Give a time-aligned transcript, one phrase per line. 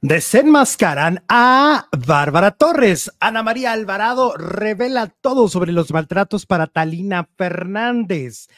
[0.00, 3.10] Desenmascaran a Bárbara Torres.
[3.20, 8.48] Ana María Alvarado revela todo sobre los maltratos para Talina Fernández.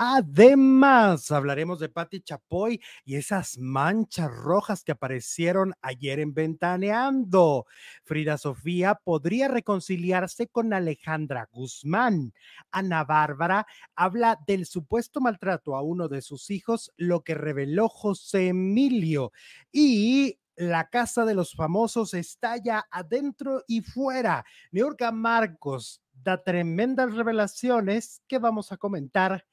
[0.00, 7.66] Además, hablaremos de Patti Chapoy y esas manchas rojas que aparecieron ayer en Ventaneando.
[8.04, 12.32] Frida Sofía podría reconciliarse con Alejandra Guzmán.
[12.70, 13.66] Ana Bárbara
[13.96, 19.32] habla del supuesto maltrato a uno de sus hijos, lo que reveló José Emilio.
[19.72, 24.44] Y la casa de los famosos estalla adentro y fuera.
[24.72, 29.46] Niurka Marcos da tremendas revelaciones que vamos a comentar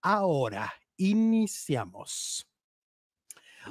[0.00, 0.72] ahora.
[0.96, 2.48] Iniciamos.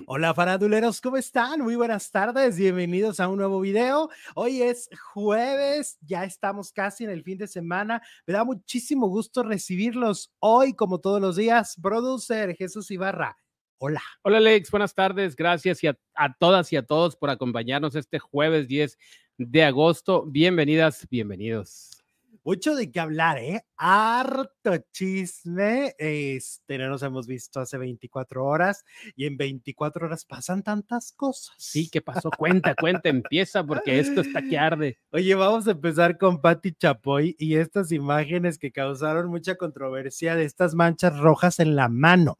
[0.08, 1.62] Hola faraduleros, ¿cómo están?
[1.62, 4.10] Muy buenas tardes, bienvenidos a un nuevo video.
[4.34, 8.02] Hoy es jueves, ya estamos casi en el fin de semana.
[8.26, 11.76] Me da muchísimo gusto recibirlos hoy, como todos los días.
[11.80, 13.38] Producer Jesús Ibarra,
[13.78, 14.02] Hola.
[14.22, 15.36] Hola Alex, buenas tardes.
[15.36, 18.98] Gracias y a, a, todas y a todos por acompañarnos este jueves 10
[19.38, 20.26] de agosto.
[20.26, 22.04] Bienvenidas, bienvenidos.
[22.46, 23.66] Mucho de qué hablar, ¿eh?
[23.78, 25.96] Harto chisme.
[25.98, 28.84] Este, no nos hemos visto hace 24 horas
[29.16, 31.56] y en 24 horas pasan tantas cosas.
[31.58, 32.30] Sí, ¿qué pasó?
[32.38, 35.00] Cuenta, cuenta, empieza porque esto está que arde.
[35.12, 40.44] Oye, vamos a empezar con Patti Chapoy y estas imágenes que causaron mucha controversia de
[40.44, 42.40] estas manchas rojas en la mano.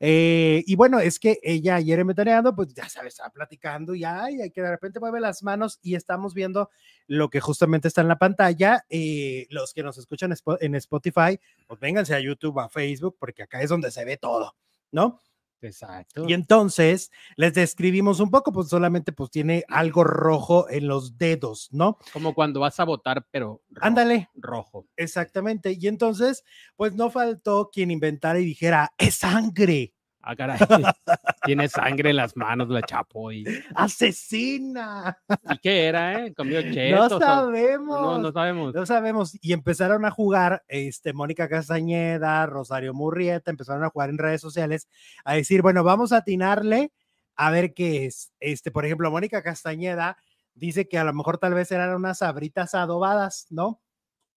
[0.00, 4.04] Eh, y bueno, es que ella ayer en Metaneando, pues ya sabes, estaba platicando y
[4.04, 6.70] hay que de repente mueve las manos y estamos viendo
[7.06, 8.84] lo que justamente está en la pantalla.
[8.88, 13.62] Eh, los que nos escuchan en Spotify, pues vénganse a YouTube, a Facebook, porque acá
[13.62, 14.56] es donde se ve todo,
[14.90, 15.20] ¿no?
[15.64, 16.24] Exacto.
[16.28, 21.68] Y entonces les describimos un poco, pues solamente pues tiene algo rojo en los dedos,
[21.72, 21.98] ¿no?
[22.12, 24.86] Como cuando vas a votar, pero rojo, ándale, rojo.
[24.96, 25.76] Exactamente.
[25.78, 26.44] Y entonces,
[26.76, 29.93] pues no faltó quien inventara y dijera, es sangre.
[30.26, 30.58] Ah, caray.
[31.44, 33.44] Tiene sangre en las manos la Chapoy.
[33.74, 35.18] ¡Asesina!
[35.50, 36.32] ¿Y qué era, eh?
[36.34, 37.10] ¿Comió chetos?
[37.10, 38.00] No sabemos.
[38.00, 38.74] No, no sabemos.
[38.74, 39.38] No sabemos.
[39.42, 44.88] Y empezaron a jugar, este, Mónica Castañeda, Rosario Murrieta, empezaron a jugar en redes sociales,
[45.26, 46.90] a decir, bueno, vamos a atinarle
[47.36, 48.32] a ver qué es.
[48.40, 50.16] Este, por ejemplo, Mónica Castañeda
[50.54, 53.82] dice que a lo mejor tal vez eran unas sabritas adobadas, ¿no?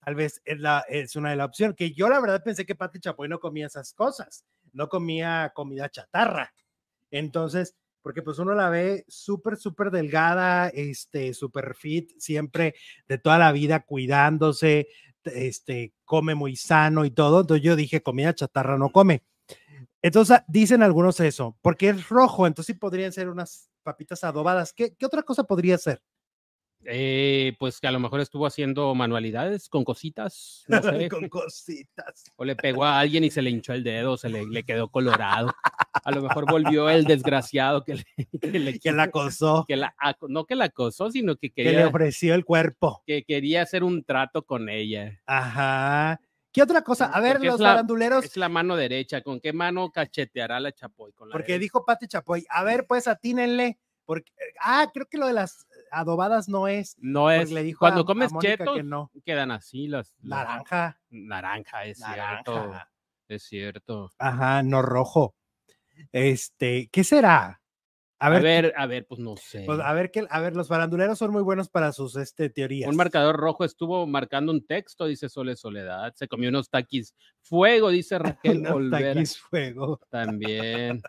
[0.03, 2.75] Tal vez es, la, es una de las opciones, que yo la verdad pensé que
[2.75, 4.43] Pati Chapoy no comía esas cosas
[4.77, 6.53] no comía comida chatarra.
[7.11, 12.75] Entonces, porque pues uno la ve súper, súper delgada, este, súper fit, siempre
[13.07, 14.88] de toda la vida cuidándose,
[15.25, 17.41] este, come muy sano y todo.
[17.41, 19.23] Entonces yo dije, comida chatarra no come.
[20.01, 24.73] Entonces dicen algunos eso, porque es rojo, entonces sí podrían ser unas papitas adobadas.
[24.73, 26.01] ¿Qué, qué otra cosa podría ser?
[26.85, 30.63] Eh, pues que a lo mejor estuvo haciendo manualidades con cositas.
[30.67, 31.09] No sé.
[31.09, 32.31] con cositas.
[32.35, 34.89] O le pegó a alguien y se le hinchó el dedo, se le, le quedó
[34.89, 35.53] colorado.
[36.03, 38.05] A lo mejor volvió el desgraciado que, le,
[38.39, 39.65] que, le, que la acosó.
[39.67, 39.95] Que la,
[40.29, 41.71] no que la acosó, sino que quería.
[41.71, 43.03] Que le ofreció el cuerpo.
[43.05, 45.21] Que quería hacer un trato con ella.
[45.25, 46.21] Ajá.
[46.53, 47.05] ¿Qué otra cosa?
[47.07, 48.25] A ver, Porque los es faranduleros.
[48.25, 49.21] Es la mano derecha.
[49.21, 51.11] ¿Con qué mano cacheteará la Chapoy?
[51.11, 51.61] Con la Porque derecha.
[51.63, 53.77] dijo Pati Chapoy, a ver, pues atínenle.
[54.05, 56.95] Porque, ah, creo que lo de las adobadas no es.
[56.99, 57.51] No es.
[57.51, 59.11] le dijo Cuando a- a comes chetos, que no.
[59.25, 60.13] quedan así las.
[60.21, 60.99] las- Naranja.
[61.09, 62.73] Naranja, es cierto.
[63.27, 64.11] Es cierto.
[64.19, 65.35] Ajá, no rojo.
[66.11, 67.61] Este, ¿qué será?
[68.19, 69.63] A A ver, ver, a ver, pues no sé.
[69.67, 72.89] pues, a ver, qué, a ver, los faranduleros son muy buenos para sus este, teorías.
[72.89, 76.13] Un marcador rojo estuvo marcando un texto, dice Sole Soledad.
[76.15, 79.13] Se comió unos taquis fuego, dice Raquel Unos Olvera.
[79.13, 79.99] taquis fuego.
[80.09, 81.01] También.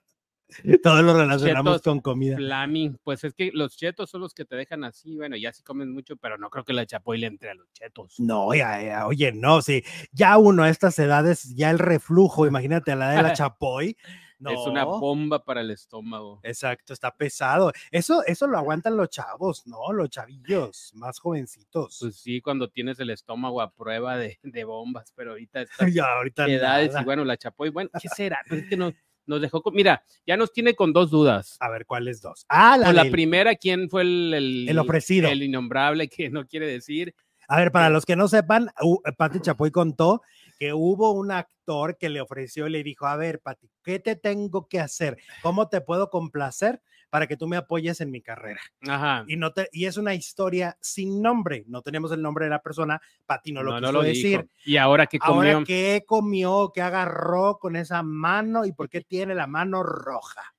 [0.82, 2.36] Todo lo relacionamos Chetos con comida.
[2.36, 2.98] Flaming.
[3.04, 5.16] Pues es que los chetos son los que te dejan así.
[5.16, 7.70] Bueno, ya sí comen mucho, pero no creo que la chapoy le entre a los
[7.72, 8.18] chetos.
[8.18, 12.92] No, ya, ya, oye, no, sí, ya uno a estas edades, ya el reflujo, imagínate
[12.92, 13.96] a la de la chapoy.
[14.40, 16.38] No, Es una bomba para el estómago.
[16.44, 17.72] Exacto, está pesado.
[17.90, 19.92] Eso, eso lo aguantan los chavos, ¿no?
[19.92, 21.98] Los chavillos más jovencitos.
[22.00, 26.04] Pues sí, cuando tienes el estómago a prueba de, de bombas, pero ahorita está ya
[26.14, 27.02] ahorita edades nada.
[27.02, 28.38] y bueno, la chapoy, bueno, ¿qué será?
[28.48, 28.92] Pues es que no,
[29.28, 31.56] nos dejó, con- mira, ya nos tiene con dos dudas.
[31.60, 32.44] A ver, ¿cuáles dos?
[32.48, 35.28] Ah, la, la del- primera, ¿quién fue el, el, El ofrecido.
[35.28, 37.14] El innombrable que no quiere decir.
[37.46, 40.20] A ver, para los que no sepan, u- Pati Chapoy contó
[40.58, 44.16] que hubo un actor que le ofreció y le dijo, a ver, Pati, ¿qué te
[44.16, 45.16] tengo que hacer?
[45.42, 48.60] ¿Cómo te puedo complacer para que tú me apoyes en mi carrera?
[48.86, 49.24] Ajá.
[49.26, 52.62] Y, no te, y es una historia sin nombre, no tenemos el nombre de la
[52.62, 54.40] persona, Pati no lo no, quiso no lo decir.
[54.42, 54.52] dijo.
[54.64, 55.52] Y ahora que comió.
[55.52, 56.70] Ahora, ¿qué comió?
[56.74, 58.64] ¿Qué agarró con esa mano?
[58.64, 60.54] ¿Y por qué tiene la mano roja?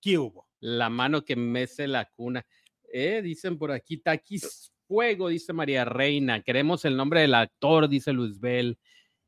[0.00, 0.48] ¿Qué hubo?
[0.60, 2.44] La mano que mece la cuna.
[2.92, 6.42] Eh, dicen por aquí, taquis fuego, dice María Reina.
[6.42, 8.78] Queremos el nombre del actor, dice Luzbel.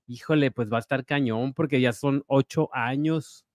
[0.09, 3.47] Híjole, pues va a estar cañón porque ya son ocho años.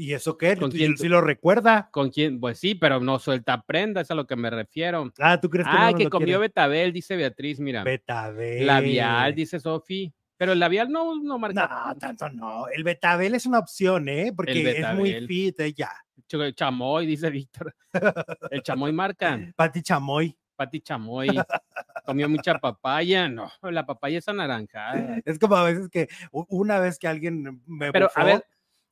[0.00, 0.56] ¿Y eso qué?
[0.56, 0.96] ¿Con ¿Tú- quién?
[0.96, 1.88] ¿Sí lo recuerda?
[1.90, 2.38] ¿Con quién?
[2.38, 5.12] Pues sí, pero no suelta prenda, es a lo que me refiero.
[5.18, 6.38] Ah, ¿tú crees que Ah, no que lo comió quiere?
[6.38, 7.82] betabel, dice Beatriz, mira.
[7.82, 8.66] Betabel.
[8.66, 10.12] Labial, dice Sofi.
[10.36, 11.68] Pero el labial no, no marca.
[11.88, 12.68] No, tanto no.
[12.68, 14.32] El betabel es una opción, ¿eh?
[14.36, 15.90] Porque es muy fit ella.
[16.30, 17.74] Ch- Chamoy, dice Víctor.
[18.52, 19.36] El chamoy marca.
[19.56, 20.36] Pati Chamoy.
[20.54, 21.28] Pati chamoy.
[22.04, 23.28] Comió mucha papaya.
[23.28, 25.20] No, la papaya es anaranjada.
[25.24, 28.44] Es como a veces que una vez que alguien me Pero, a bufó ver.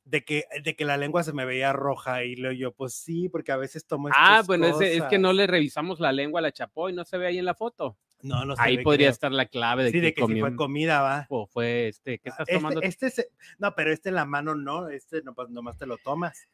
[0.09, 3.27] De que, de que la lengua se me veía roja y luego yo, pues sí,
[3.29, 6.43] porque a veces tomo Ah, bueno, es, es que no le revisamos la lengua a
[6.43, 7.97] la chapoy, no se ve ahí en la foto.
[8.21, 9.11] No, no se Ahí podría creo.
[9.11, 11.27] estar la clave de Sí, que, de que si fue comida, va.
[11.29, 12.81] o fue este, ¿qué estás Este, tomando?
[12.81, 15.97] este se- no, pero este en la mano no, este no, pues, nomás te lo
[15.97, 16.47] tomas.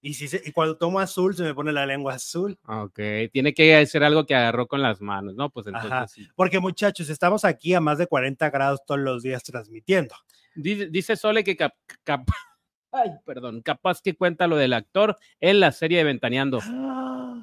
[0.00, 2.58] Y, si se- y cuando tomo azul se me pone la lengua azul.
[2.64, 2.98] Ah, Ok,
[3.32, 5.50] tiene que ser algo que agarró con las manos, ¿no?
[5.50, 6.08] Pues entonces Ajá.
[6.08, 6.26] sí.
[6.34, 10.14] Porque muchachos, estamos aquí a más de 40 grados todos los días transmitiendo.
[10.56, 12.28] Dice, dice Sole que cap- cap-
[12.92, 16.58] ay, perdón, capaz que cuenta lo del actor en la serie de Ventaneando.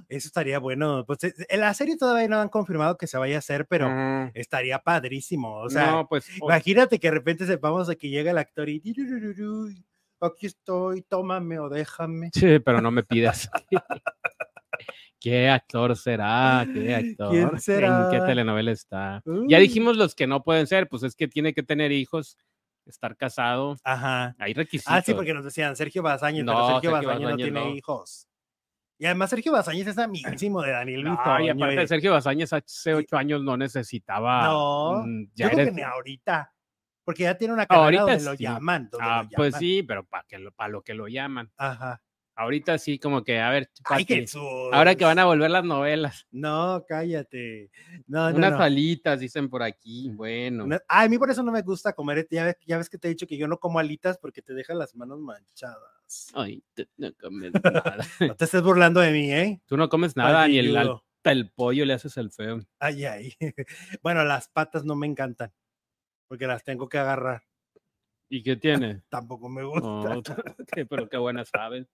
[0.07, 1.03] Eso estaría bueno.
[1.05, 3.87] Pues eh, en la serie todavía no han confirmado que se vaya a hacer, pero
[3.89, 5.55] Ah, estaría padrísimo.
[5.57, 8.79] O sea, no, pues imagínate que de repente sepamos de que llega el actor y
[8.81, 9.73] "Tirurururu,
[10.21, 12.29] aquí estoy, tómame o déjame.
[12.33, 13.49] Sí, pero no me pidas.
[15.19, 16.67] ¿Qué actor será?
[16.71, 17.33] ¿Qué actor?
[17.35, 18.25] ¿En qué será?
[18.27, 19.23] telenovela está?
[19.47, 22.37] Ya dijimos los que no pueden ser, pues es que tiene que tener hijos,
[22.85, 23.75] estar casado.
[23.83, 24.35] Ajá.
[24.39, 24.93] Hay requisitos.
[24.93, 27.69] Ah, sí, porque nos decían Sergio Bazañez, pero No, Sergio, Sergio Bazañez no tiene no.
[27.75, 28.27] hijos.
[28.97, 32.93] Y además Sergio Bazañez es amiguísimo de Daniel No, y aparte y- Sergio Bazañez hace
[32.93, 34.43] ocho años no necesitaba.
[34.47, 36.51] No, mm, Yo ya creo eres- que ni ahorita.
[37.03, 38.89] Porque ya tiene una carrera Ahorita donde lo llaman.
[38.89, 41.51] donde Ah, lo pues sí, pero para que lo, para lo que lo llaman.
[41.57, 42.01] Ajá.
[42.37, 44.05] Ahorita sí, como que, a ver, Ay,
[44.73, 46.27] ahora que van a volver las novelas.
[46.31, 47.71] No, cállate.
[48.07, 48.59] No, no, Unas no.
[48.61, 50.09] alitas, dicen por aquí.
[50.13, 50.65] Bueno.
[50.65, 52.27] Una- Ay, a mí por eso no me gusta comer.
[52.29, 54.53] Ya ves, ya ves que te he dicho que yo no como alitas porque te
[54.53, 56.31] dejan las manos manchadas.
[56.33, 58.05] Ay, tú no comes nada.
[58.19, 59.61] No te estés burlando de mí, ¿eh?
[59.65, 62.59] Tú no comes nada, ni el, pollo le haces el feo.
[62.79, 63.33] Ay, ay.
[64.03, 65.53] Bueno, las patas no me encantan
[66.27, 67.43] porque las tengo que agarrar.
[68.27, 69.03] ¿Y qué tiene?
[69.09, 69.69] Tampoco me Oh,
[70.15, 70.43] gusta.
[70.73, 71.87] qué- pero qué buena sabes.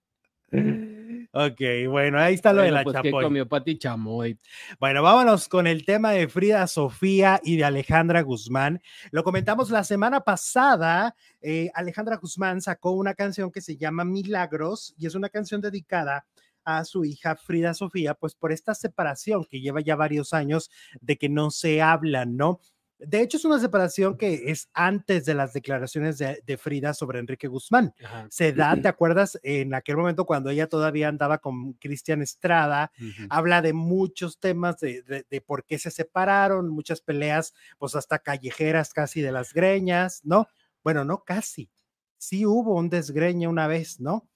[1.34, 3.24] Ok, bueno, ahí está lo de la pues, ¿qué chapoy.
[3.24, 4.38] comió Pati Chamoy?
[4.78, 8.82] Bueno, vámonos con el tema de Frida Sofía y de Alejandra Guzmán.
[9.12, 11.16] Lo comentamos la semana pasada.
[11.40, 16.26] eh, Alejandra Guzmán sacó una canción que se llama Milagros y es una canción dedicada
[16.64, 20.70] a su hija Frida Sofía, pues por esta separación que lleva ya varios años
[21.00, 22.60] de que no se hablan, ¿no?
[23.04, 27.18] De hecho, es una separación que es antes de las declaraciones de, de Frida sobre
[27.18, 27.94] Enrique Guzmán.
[28.04, 28.26] Ajá.
[28.30, 29.38] Se da, ¿te acuerdas?
[29.42, 32.92] En aquel momento cuando ella todavía andaba con Cristian Estrada,
[33.28, 38.20] habla de muchos temas de, de- de por qué se separaron, muchas peleas, pues hasta
[38.20, 40.46] callejeras casi de las greñas, ¿no?
[40.84, 41.70] Bueno, no casi.
[42.18, 44.28] Sí hubo un desgreñe una vez, ¿no?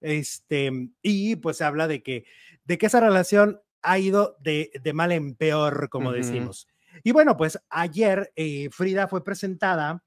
[0.00, 0.70] Este,
[1.02, 2.24] y pues habla de que,
[2.64, 6.68] de que esa relación ha ido de, de mal en peor, como decimos.
[7.02, 10.02] Y bueno, pues ayer eh, Frida fue presentada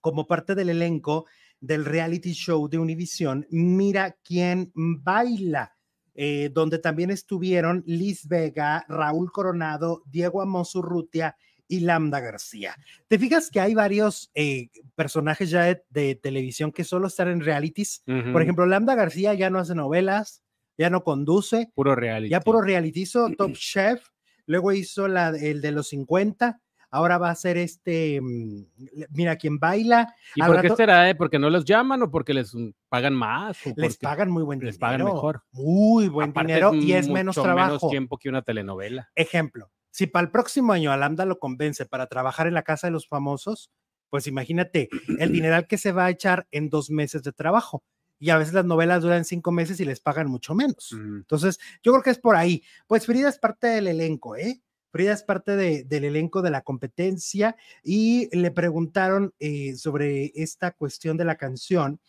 [0.00, 1.26] como parte del elenco
[1.60, 5.74] del reality show de Univision, Mira quién baila,
[6.14, 11.36] eh, donde también estuvieron Liz Vega, Raúl Coronado, Diego Amoso Rutia
[11.68, 12.76] y Lambda García.
[13.08, 17.40] ¿Te fijas que hay varios eh, personajes ya de, de televisión que solo están en
[17.40, 18.02] realities?
[18.06, 18.38] Por Ujú.
[18.38, 20.42] ejemplo, Lambda García ya no hace novelas,
[20.78, 22.30] ya no conduce, puro reality.
[22.30, 24.00] ya puro reality, hizo Top Chef,
[24.46, 26.60] luego hizo la, el de los 50,
[26.90, 28.64] ahora va a ser este, mm,
[29.10, 31.10] mira quién baila, ¿Y por qué será?
[31.10, 31.14] eh?
[31.14, 33.58] ¿Porque no los llaman o porque les mm, pagan más?
[33.66, 34.80] o les pagan muy buen les dinero.
[34.80, 35.42] pagan mejor?
[35.52, 37.66] Muy buen aparte dinero y es mucho menos trabajo.
[37.66, 39.10] menos tiempo que una telenovela.
[39.14, 42.86] Ejemplo, si para el próximo año a Lambda lo convence para trabajar en la casa
[42.86, 43.70] de los famosos,
[44.10, 44.88] pues imagínate
[45.18, 47.82] el dineral que se va a echar en dos meses de trabajo.
[48.18, 50.90] Y a veces las novelas duran cinco meses y les pagan mucho menos.
[50.92, 51.16] Mm.
[51.18, 52.62] Entonces, yo creo que es por ahí.
[52.86, 54.62] Pues Frida es parte del elenco, ¿eh?
[54.90, 60.70] Frida es parte de- del elenco de la competencia y le preguntaron eh, sobre esta
[60.72, 62.00] cuestión de la canción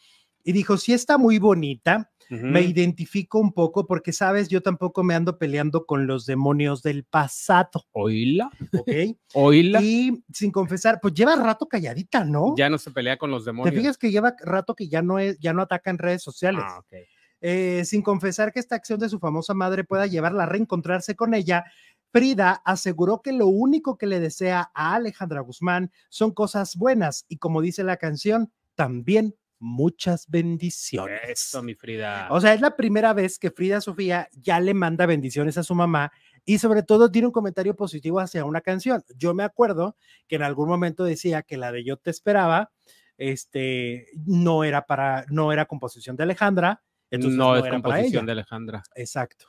[0.48, 5.14] y dijo, sí está muy bonita, me identifico un poco porque, sabes, yo tampoco me
[5.14, 8.88] ando peleando con los demonios del pasado, Oíla, ¿ok?
[9.34, 9.82] oíla.
[9.82, 12.56] y sin confesar, pues lleva rato calladita, ¿no?
[12.56, 13.76] Ya no se pelea con los Te demonios.
[13.76, 16.64] fijas que lleva rato que ya no, es, ya no ataca en redes sociales.
[16.66, 16.94] Ah, ok.
[17.42, 21.34] Eh, sin confesar que esta acción de su famosa madre pueda llevarla a reencontrarse con
[21.34, 21.66] ella,
[22.14, 27.36] Frida aseguró que lo único que le desea a Alejandra Guzmán son cosas buenas y
[27.38, 31.20] como dice la canción, también muchas bendiciones.
[31.28, 32.28] Eso, mi Frida.
[32.32, 35.76] O sea, es la primera vez que Frida Sofía ya le manda bendiciones a su
[35.76, 36.12] mamá
[36.46, 39.04] y sobre todo tiene un comentario positivo hacia una canción.
[39.16, 39.98] Yo me acuerdo
[40.28, 42.72] que en algún momento decía que la de Yo te esperaba
[43.18, 46.84] este, no era para, no era composición de Alejandra.
[47.10, 48.84] Entonces no, no, es era composición de Alejandra.
[48.96, 49.48] Exacto.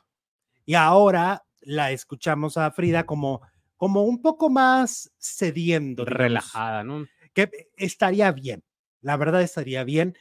[0.65, 3.43] Y ahora la escuchamos a Frida como,
[3.77, 6.05] como un poco más cediendo.
[6.05, 7.07] digamos, Relajada, ¿no?
[7.33, 8.65] Que estaría bien.
[9.01, 10.17] La verdad estaría bien.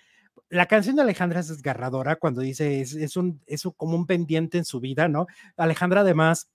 [0.50, 4.06] La canción de Alejandra es desgarradora cuando dice es, es un, es un- como un
[4.06, 5.28] pendiente en su vida, ¿no?
[5.58, 6.50] Alejandra además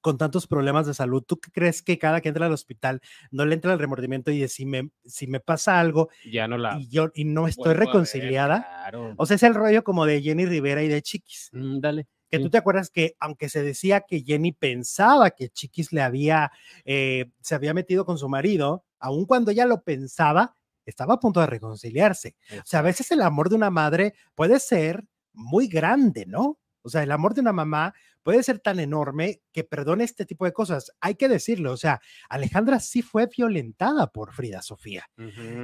[0.00, 3.00] con tantos problemas de salud, ¿tú qué crees que cada que entra al hospital
[3.32, 6.58] no le entra el remordimiento y dice, si me, si me pasa algo Ya no
[6.58, 6.78] la.
[6.78, 8.60] y yo y no estoy ver, reconciliada?
[8.62, 9.14] claro.
[9.16, 11.50] O sea, es el rollo como de Jenny Rivera y de Chiquis.
[11.52, 12.06] Mm, dale.
[12.30, 12.42] Que Sí.
[12.44, 16.52] tú te acuerdas que aunque se decía que Jenny pensaba que Chiquis le había,
[16.84, 21.40] eh, se había metido con su marido, aun cuando ella lo pensaba, estaba a punto
[21.40, 22.36] de reconciliarse.
[22.58, 26.58] O sea, a veces el amor de una madre puede ser muy grande, ¿no?
[26.82, 30.44] O sea, el amor de una mamá puede ser tan enorme que perdone este tipo
[30.44, 30.92] de cosas.
[31.00, 35.04] Hay que decirlo, o sea, Alejandra sí fue violentada por Frida Sofía.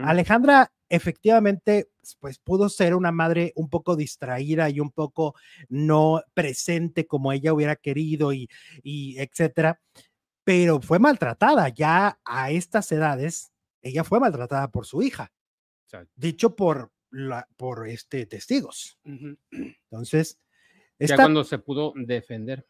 [0.04, 5.34] Alejandra efectivamente pues pudo ser una madre un poco distraída y un poco
[5.68, 8.48] no presente como ella hubiera querido y,
[8.82, 9.80] y etcétera,
[10.44, 13.51] pero fue maltratada ya a estas edades.
[13.82, 15.32] Ella fue maltratada por su hija,
[15.84, 16.12] Exacto.
[16.16, 18.98] dicho por la, por este testigos.
[19.90, 20.38] Entonces,
[20.98, 22.66] Ya cuando se pudo defender.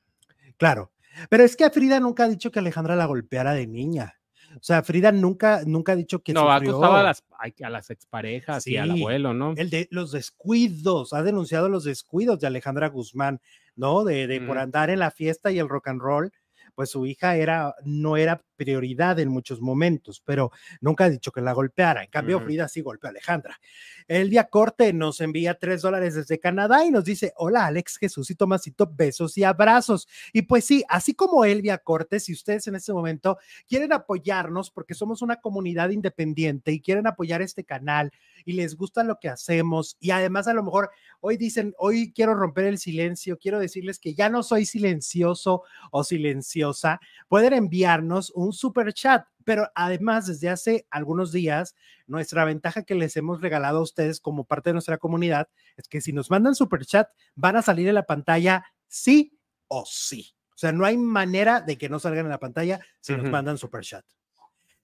[0.57, 0.93] claro.
[1.29, 4.15] Pero es que Frida nunca ha dicho que Alejandra la golpeara de niña.
[4.57, 7.23] O sea, Frida nunca, nunca ha dicho que No, ha sufrió- a las,
[7.63, 9.53] a las exparejas y al abuelo, ¿no?
[9.59, 13.43] el de los descuidos, ha denunciado los descuidos de Alejandra Guzmán,
[13.77, 14.05] ¿no?
[14.05, 16.33] De, de por andar en la fiesta y el rock and roll,
[16.75, 20.51] pues su hija era, no era prioridad en muchos momentos, pero
[20.81, 22.05] nunca ha dicho que la golpeara.
[22.05, 22.47] En cambio, Ujú.
[22.47, 23.59] Frida sí golpeó a Alejandra.
[24.07, 28.31] El día corte nos envía tres dólares desde Canadá y nos dice, hola Alex, Jesús
[28.31, 30.09] y Tomasito, besos y abrazos.
[30.33, 33.39] Y pues sí, así como Elvia Corte, si ustedes en este momento
[33.69, 38.13] quieren apoyarnos porque somos una comunidad independiente y quieren apoyar este canal
[38.45, 42.35] y les gusta lo que hacemos y además a lo mejor hoy dicen, hoy quiero
[42.35, 48.53] romper el silencio, quiero decirles que ya no soy silencioso o silenciosa, pueden enviarnos un
[48.53, 51.75] super chat, pero además desde hace algunos días
[52.07, 56.01] nuestra ventaja que les hemos regalado a ustedes como parte de nuestra comunidad es que
[56.01, 60.35] si nos mandan super chat van a salir en la pantalla sí o sí.
[60.55, 63.59] O sea, no hay manera de que no salgan en la pantalla si nos mandan
[63.59, 64.05] super chat.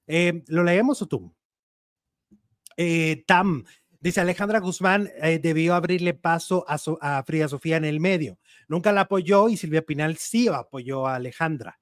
[0.07, 1.33] Eh, ¿Lo leemos o tú?
[2.81, 3.65] Eh, Tam,
[4.01, 8.39] dice Alejandra Guzmán, eh, debió abrirle paso a, So- a Frida Sofía en el medio.
[8.69, 11.81] Nunca la apoyó y Silvia Pinal sí apoyó a Alejandra.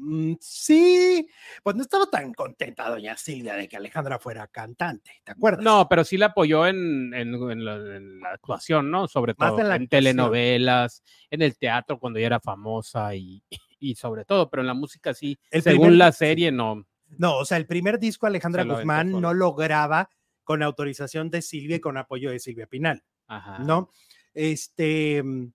[0.00, 1.28] Mm, sí,
[1.62, 5.64] pues no estaba tan contenta doña Silvia de que Alejandra fuera cantante, ¿te acuerdas?
[5.64, 9.06] No, pero sí la apoyó en, en- en la, en la actuación, ¿no?
[9.08, 13.42] Sobre Más todo en la telenovelas, en el teatro cuando ella era famosa y,
[13.80, 16.18] y sobre todo, pero en la música sí, El según primer- la sí.
[16.18, 16.84] serie, no.
[17.16, 20.10] No, o sea, el primer disco Alejandra lo Guzmán no lo graba
[20.44, 23.02] con autorización de Silvia y con apoyo de Silvia Pinal.
[23.26, 23.58] Ajá.
[23.58, 23.90] ¿no?
[24.34, 25.52] Este, mm,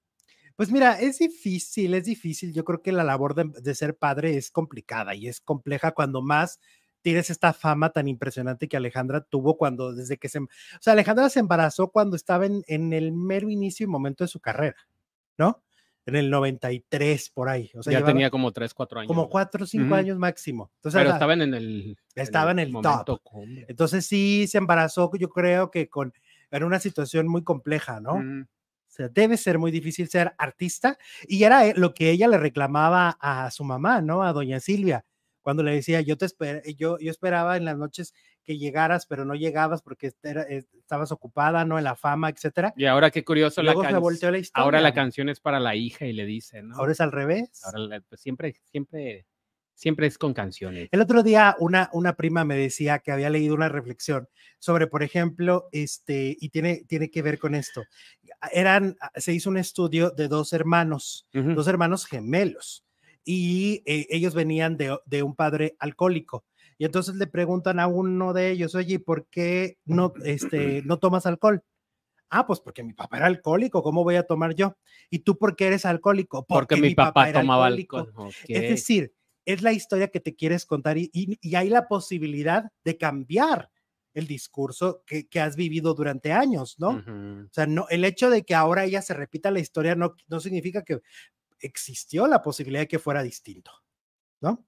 [0.56, 2.54] pues mira, es difícil, es difícil.
[2.54, 6.22] Yo creo que la labor de, de ser padre es complicada y es compleja cuando
[6.22, 6.60] más
[7.04, 10.48] tienes esta fama tan impresionante que Alejandra tuvo cuando, desde que se, o
[10.80, 14.40] sea, Alejandra se embarazó cuando estaba en, en el mero inicio y momento de su
[14.40, 14.78] carrera,
[15.38, 15.62] ¿no?
[16.06, 17.72] En el 93, por ahí.
[17.76, 19.08] O sea, ya llevaba tenía como 3, 4 años.
[19.08, 19.96] como cuatro o cinco Ujú.
[19.96, 20.72] años máximo.
[20.76, 21.98] Entonces, pero o sea, estaban en el.
[22.16, 23.22] estaba en el momento top.
[23.24, 23.66] cumbre.
[23.70, 26.14] entonces sí se embarazó, yo creo que con,
[26.52, 28.16] en una situación muy compleja, ¿no?
[28.16, 28.42] Ujú.
[28.94, 31.00] O sea, debe ser muy difícil ser artista.
[31.28, 34.22] Y era eh, lo que ella le reclamaba a su mamá, ¿no?
[34.22, 35.04] A doña Silvia,
[35.44, 39.24] cuando le decía, yo te esper yo, yo esperaba en las noches que llegaras, pero
[39.26, 41.78] no llegabas porque era- estabas ocupada, ¿no?
[41.78, 42.74] En la fama, etcétera.
[42.76, 43.92] Y ahora qué curioso Y la luego se
[44.32, 44.64] la historia.
[44.64, 46.76] Ahora la canción es para la hija y le dice, ¿no?
[46.78, 47.62] Ahora es al revés.
[47.64, 49.26] Ahora pues siempre, siempre,
[49.76, 50.90] siempre es con canciones.
[50.92, 54.28] El otro día una, una prima me decía que había leído una reflexión
[54.60, 57.84] sobre, por ejemplo, este, y tiene, tiene que ver con esto.
[58.52, 62.83] Eran, se hizo un estudio de dos hermanos, dos hermanos gemelos,
[63.26, 66.46] y eh, ellos venían de, de un padre alcohólico.
[66.78, 71.26] Y entonces le preguntan a uno de ellos, oye, ¿por qué no, este, no tomas
[71.26, 71.64] alcohol?
[72.30, 74.76] Ah, pues porque mi papá era alcohólico, ¿cómo voy a tomar yo?
[75.12, 76.46] ¿Y tú por qué eres alcohólico?
[76.46, 77.98] Porque, mi papá, era tomaba alcohólico".
[78.00, 78.34] alcohol.
[78.52, 79.14] Es decir,
[79.46, 83.70] es la historia que te quieres contar y, y- y hay la posibilidad de cambiar
[84.16, 86.90] el discurso que, que has vivido durante años, ¿no?
[86.98, 87.50] Ujú.
[87.52, 90.40] O sea, no, el hecho de que ahora ella se repita la historia no, no
[90.40, 91.02] significa que
[91.66, 93.72] existió la posibilidad de que fuera distinto,
[94.42, 94.66] ¿no?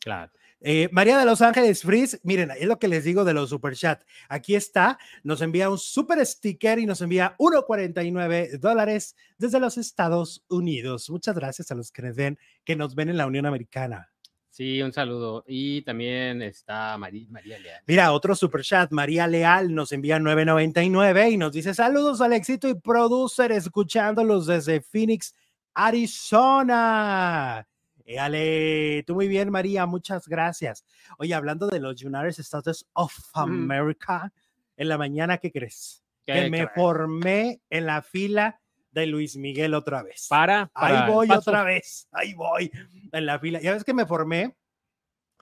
[0.00, 0.32] Claro.
[0.62, 3.74] Eh, María de Los Ángeles Frizz, miren, es lo que les digo de los super
[3.74, 4.02] chat.
[4.28, 10.44] Aquí está, nos envía un super sticker y nos envía 1.49 dólares desde los Estados
[10.48, 11.08] Unidos.
[11.08, 14.10] Muchas gracias a los que nos ven, que nos ven en la Unión Americana.
[14.50, 15.44] Sí, un saludo.
[15.46, 17.82] Y también está María, María Leal.
[17.86, 22.68] Mira, otro super chat, María Leal nos envía 9.99 y nos dice saludos al éxito
[22.68, 25.34] y producer escuchándolos desde Phoenix,
[25.86, 27.66] Arizona.
[29.06, 30.84] Tú muy bien, María, muchas gracias.
[31.18, 34.32] Oye, hablando de los United States of America,
[34.76, 36.04] en la mañana, ¿qué crees?
[36.26, 38.60] Que me formé en la fila
[38.90, 40.26] de Luis Miguel otra vez.
[40.28, 42.70] Para, ahí voy otra vez, ahí voy
[43.12, 43.60] en la fila.
[43.60, 44.56] Ya ves que me formé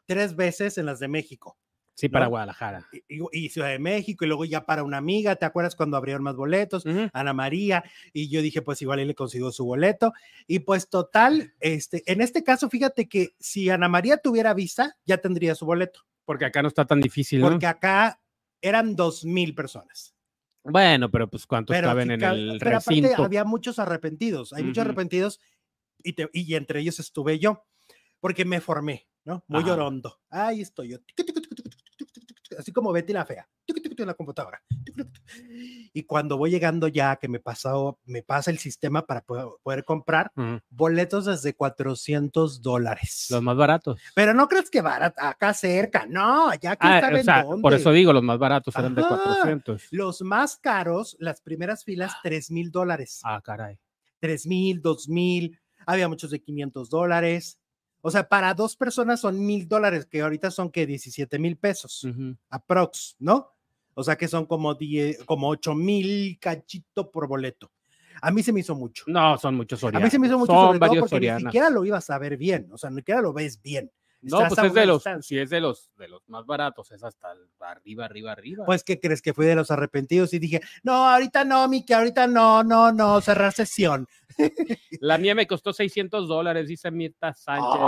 [0.07, 1.59] tres veces en las de México.
[1.99, 2.89] Sí, para Guadalajara.
[3.09, 6.37] Y, Ciudad de México, y luego ya para una amiga, ¿te acuerdas cuando abrieron más
[6.37, 6.85] boletos?
[7.13, 10.13] Ana María, y yo dije, pues igual él le consiguió su boleto.
[10.47, 15.19] Y pues total, este, en este caso, fíjate que si Ana María tuviera visa, ya
[15.19, 16.07] tendría su boleto.
[16.25, 17.49] Porque acá no está tan difícil, ¿no?
[17.49, 18.21] Porque acá
[18.63, 20.15] eran dos mil personas.
[20.63, 23.09] Bueno, pero pues cuántos caben en el pero recinto.
[23.09, 25.41] Aparte, había muchos arrepentidos, hay muchos arrepentidos
[26.05, 27.65] y, y entre ellos estuve yo,
[28.21, 29.43] porque me formé, ¿no?
[29.49, 30.21] Muy llorondo.
[30.31, 30.99] Ahí estoy yo
[32.59, 33.49] así como Betty la fea,
[34.03, 34.61] en la computadora.
[35.93, 40.33] Y cuando voy llegando ya, que me, pasado, me pasa el sistema para poder, comprar
[40.69, 43.27] boletos desde 400 dólares.
[43.31, 44.01] Los más baratos.
[44.15, 48.23] Pero no crees que barato, acá cerca, no, ya que ah, Por eso digo, los
[48.23, 49.89] más baratos eran de 400.
[49.91, 53.21] Los más caros, las primeras filas, 3 mil dólares.
[53.25, 53.79] Ah, caray.
[54.21, 57.59] 3 mil, 2 mil, había muchos de 500 dólares.
[58.01, 62.07] O sea, para dos personas son mil dólares, que ahorita son que 17 mil pesos,
[62.49, 63.53] aprox, ¿no?
[63.95, 67.73] O sea que son como, 10, como 8 mil cachito por boleto.
[68.23, 69.05] A mí se me hizo mucho.
[69.09, 71.71] No, son muchos A mí se me hizo mucho, son sobre todo porque ni siquiera
[71.71, 73.91] lo ibas a ver bien, o sea, ni siquiera lo ves bien.
[74.21, 77.29] No, pues es de los, si es de los, de los más baratos, es hasta
[77.61, 78.65] arriba, arriba, arriba.
[78.67, 79.23] Pues, ¿qué crees?
[79.23, 83.21] Que fui de los arrepentidos y dije, no, ahorita no, Miki, ahorita no, no, no,
[83.21, 84.09] cerrar sesión.
[85.01, 87.81] La mía me costó 600 dólares, dice Mirta Sánchez.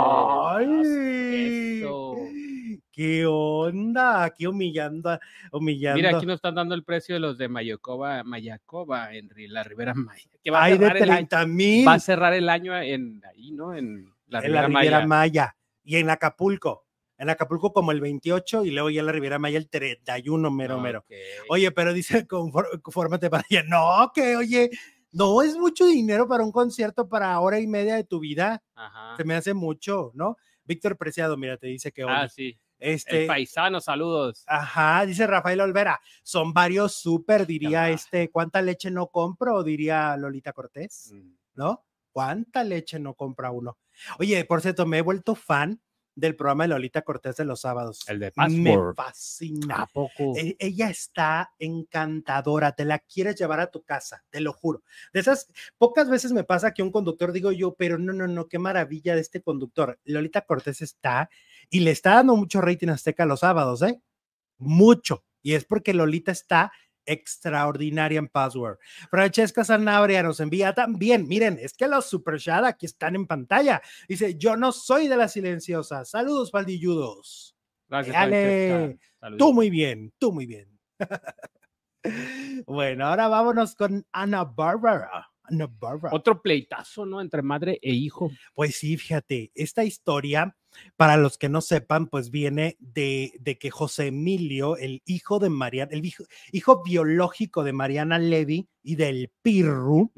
[0.47, 1.83] ¡Ay!
[2.91, 4.23] ¿Qué onda?
[4.23, 5.19] Aquí humillando,
[5.51, 5.97] humillando.
[5.97, 9.93] Mira, aquí nos están dando el precio de los de Mayacoba, Mayacoba en la Ribera
[9.93, 10.29] Maya.
[10.41, 11.85] Que va a de 30 mil.
[11.87, 13.73] Va a cerrar el año en ahí, ¿no?
[13.73, 16.85] En la Ribera, Maya y en Acapulco.
[17.17, 20.79] En Acapulco como el 28 y luego ya en la Riviera Maya el 31, mero,
[20.79, 21.05] mero.
[21.49, 23.63] Oye, pero dice, confórmate para allá.
[23.63, 24.71] No, que oye,
[25.11, 28.63] no es mucho dinero para un concierto para hora y media de tu vida.
[29.17, 30.37] Se me hace mucho, ¿no?
[30.63, 32.03] Víctor Preciado, mira, te dice que...
[32.07, 32.57] Ah, sí.
[32.79, 34.43] Este, el paisano, saludos.
[34.47, 39.61] Ajá, dice Rafael Olvera, son varios súper, diría este, ¿cuánta leche no compro?
[39.61, 41.31] Diría Lolita Cortés, mm.
[41.53, 41.85] ¿no?
[42.11, 43.77] ¿Cuánta leche no compra uno?
[44.19, 45.81] Oye, por cierto, me he vuelto fan
[46.15, 48.01] del programa de Lolita Cortés de los sábados.
[48.07, 48.59] El de Password.
[48.59, 49.87] Me fascina.
[49.93, 50.33] poco?
[50.35, 54.83] E, ella está encantadora, te la quieres llevar a tu casa, te lo juro.
[55.13, 55.47] De esas
[55.77, 59.15] pocas veces me pasa que un conductor digo yo, pero no, no, no, qué maravilla
[59.15, 59.99] de este conductor.
[60.03, 61.29] Lolita Cortés está
[61.69, 64.01] y le está dando mucho rating Azteca los sábados, ¿eh?
[64.57, 65.23] Mucho.
[65.41, 66.71] Y es porque Lolita está
[67.05, 68.77] extraordinaria en Password.
[69.09, 73.81] Francesca Sanabria nos envía también, miren, es que los super chat aquí están en pantalla.
[74.07, 76.05] Dice, yo no soy de la silenciosa.
[76.05, 77.55] Saludos, paldilludos.
[77.89, 78.97] Gracias, Dale.
[79.37, 80.79] Tú muy bien, tú muy bien.
[82.65, 84.45] bueno, ahora vámonos con Ana
[86.11, 87.21] Otro pleitazo, ¿no?
[87.21, 88.31] Entre madre e hijo.
[88.53, 90.55] Pues sí, fíjate, esta historia,
[90.95, 95.49] para los que no sepan, pues viene de, de que José Emilio, el hijo de
[95.49, 100.11] Mariana, el hijo, biológico de Mariana Levy y del Pirru,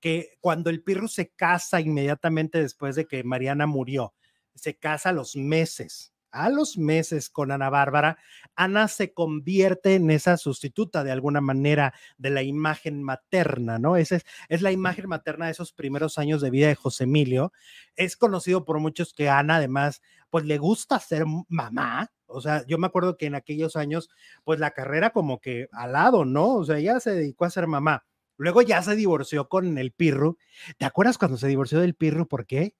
[0.00, 4.14] que cuando el Pirru se casa inmediatamente después de que Mariana murió,
[4.54, 8.18] se casa a los meses a los meses con Ana Bárbara,
[8.54, 13.96] Ana se convierte en esa sustituta de alguna manera de la imagen materna, ¿no?
[13.96, 17.52] Esa es, es la imagen materna de esos primeros años de vida de José Emilio.
[17.94, 22.10] Es conocido por muchos que Ana además, pues le gusta ser mamá.
[22.26, 24.08] O sea, yo me acuerdo que en aquellos años,
[24.44, 26.54] pues la carrera como que al lado, ¿no?
[26.54, 28.04] O sea, ella se dedicó a ser mamá.
[28.36, 30.36] Luego ya se divorció con el Pirru.
[30.78, 32.28] ¿Te acuerdas cuando se divorció del Pirru?
[32.28, 32.74] ¿Por qué?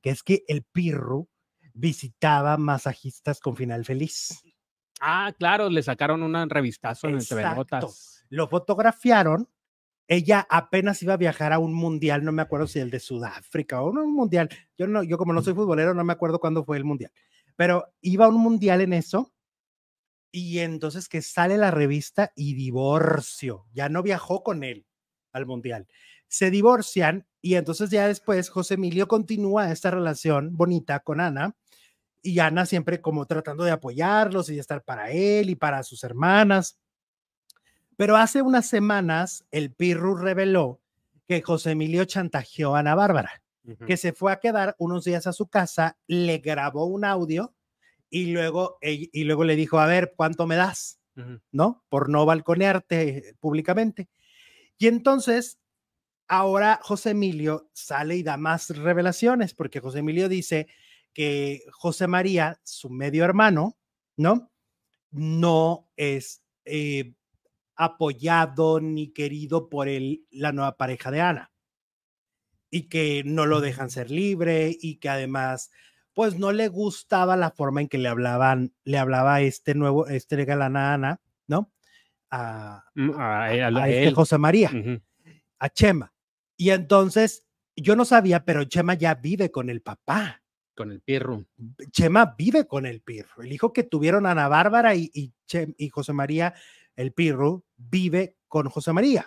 [0.00, 1.28] Que es que el Pirru
[1.74, 4.42] visitaba masajistas con final feliz.
[5.00, 7.44] Ah, claro, le sacaron una revistazo en el TV
[8.30, 9.48] Lo fotografiaron.
[10.06, 13.82] Ella apenas iba a viajar a un mundial, no me acuerdo si el de Sudáfrica
[13.82, 14.48] o un mundial.
[14.78, 17.10] Yo no, yo como no soy futbolero, no me acuerdo cuándo fue el mundial.
[17.56, 19.32] Pero iba a un mundial en eso.
[20.30, 23.66] Y entonces que sale la revista y divorcio.
[23.72, 24.86] Ya no viajó con él
[25.32, 25.86] al mundial.
[26.28, 31.54] Se divorcian y entonces ya después José Emilio continúa esta relación bonita con Ana
[32.24, 36.02] y Ana siempre como tratando de apoyarlos y de estar para él y para sus
[36.04, 36.78] hermanas.
[37.96, 40.80] Pero hace unas semanas el Pirru reveló
[41.28, 43.42] que José Emilio chantajeó a Ana Bárbara.
[43.86, 47.54] Que se fue a quedar unos días a su casa, le grabó un audio
[48.10, 51.00] y luego, y luego le dijo, a ver, ¿cuánto me das?
[51.50, 51.82] ¿No?
[51.88, 54.08] Por no balconearte públicamente.
[54.76, 55.58] Y entonces,
[56.28, 60.68] ahora José Emilio sale y da más revelaciones, porque José Emilio dice
[61.14, 63.78] que José María, su medio hermano,
[64.16, 64.52] ¿no?
[65.10, 67.14] No es eh,
[67.76, 71.52] apoyado ni querido por el, la nueva pareja de Ana.
[72.70, 75.70] Y que no lo dejan ser libre y que además,
[76.12, 80.44] pues no le gustaba la forma en que le hablaban, le hablaba este nuevo, este
[80.44, 81.72] galán a Ana, ¿no?
[82.30, 84.14] A, Mm, A, él- a a este él.
[84.14, 84.70] José María
[85.60, 86.12] a Chema.
[86.56, 87.46] Y entonces,
[87.76, 90.42] yo no sabía, pero Chema ya vive con el papá.
[90.74, 91.44] Con el pirro.
[91.92, 93.42] Chema vive con el Pirro.
[93.42, 96.54] El hijo que tuvieron Ana Bárbara y, y, Chem- y José María,
[96.96, 99.26] el Pirro, vive con José María.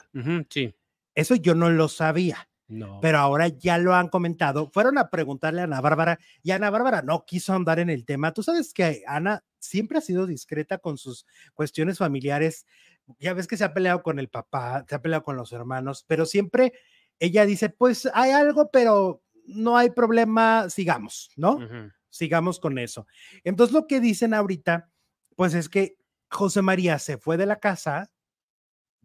[0.49, 0.75] Sí.
[1.15, 2.99] Eso yo no lo sabía, No.
[3.01, 4.69] pero ahora ya lo han comentado.
[4.71, 8.33] Fueron a preguntarle a Ana Bárbara y Ana Bárbara no quiso andar en el tema.
[8.33, 12.65] Tú sabes que Ana siempre ha sido discreta con sus cuestiones familiares.
[13.19, 16.03] Ya ves que se ha peleado con el papá, se ha peleado con los hermanos,
[16.07, 16.73] pero siempre
[17.19, 21.59] ella dice, pues hay algo, pero no hay problema, sigamos, ¿no?
[22.09, 23.07] Sigamos con eso.
[23.43, 24.91] Entonces lo que dicen ahorita,
[25.35, 25.97] pues es que
[26.29, 28.11] José María se fue de la casa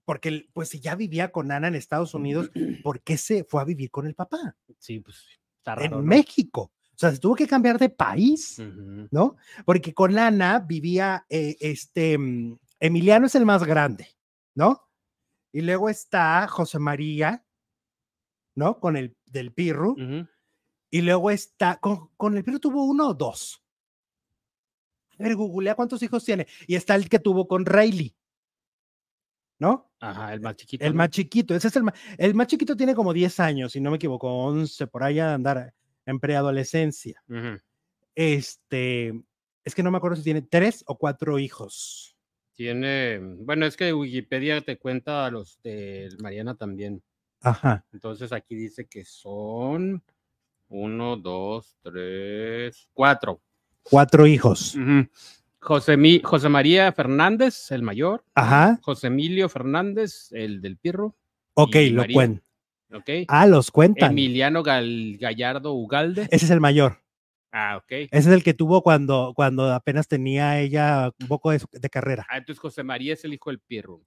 [0.05, 2.51] porque pues si ya vivía con Ana en Estados Unidos,
[2.83, 4.57] ¿por qué se fue a vivir con el papá?
[4.79, 5.25] Sí, pues
[5.59, 5.97] está En raro.
[5.99, 6.03] ¿no?
[6.03, 6.73] México.
[6.95, 8.59] O sea, se tuvo que cambiar de país.
[9.11, 9.37] ¿no?
[9.65, 14.09] Porque con Ana vivía eh, este mm, Emiliano es el más grande,
[14.55, 14.83] ¿no?
[15.53, 17.45] Y luego está José María,
[18.55, 18.81] ¿no?
[18.81, 19.97] Con el del Pirru.
[20.91, 23.63] Y luego está, con, con el Pirru tuvo uno o dos.
[25.19, 26.47] A ver, googlea cuántos hijos tiene.
[26.67, 28.15] Y está el que tuvo con Rayleigh,
[29.59, 29.91] ¿no?
[30.01, 30.85] Ajá, el más chiquito.
[30.85, 30.99] El ¿no?
[30.99, 31.55] más chiquito.
[31.55, 34.29] Ese es el más, el más chiquito tiene como 10 años, si no me equivoco,
[34.29, 35.75] 11, por ahí a de andar
[36.07, 37.23] en preadolescencia.
[38.15, 39.15] Este,
[39.65, 42.17] es que no me acuerdo si tiene tres o cuatro hijos.
[42.55, 47.03] Tiene, bueno, es que Wikipedia te cuenta a los de Mariana también.
[47.43, 47.85] Ajá.
[47.93, 50.03] Entonces aquí dice que son
[50.69, 53.41] uno, dos, tres, cuatro.
[53.83, 54.75] Cuatro hijos.
[54.75, 55.09] Ujú.
[55.61, 58.25] José, Mi- José María Fernández, el mayor.
[58.35, 58.79] Ajá.
[58.83, 61.17] José Emilio Fernández, el del Pirro.
[61.55, 62.15] Ok, lo María.
[62.15, 62.45] cuentan.
[62.95, 63.09] ¿Ok?
[63.29, 64.13] Ah, los cuentan.
[64.13, 66.29] Emiliano Gal- Gallardo Ugalde.
[66.31, 66.99] Ese es el mayor.
[67.53, 67.91] Ah, ok.
[67.91, 72.27] Ese es el que tuvo cuando, cuando apenas tenía ella un poco de, de carrera.
[72.31, 74.01] Ah, entonces José María es el hijo del Pirro.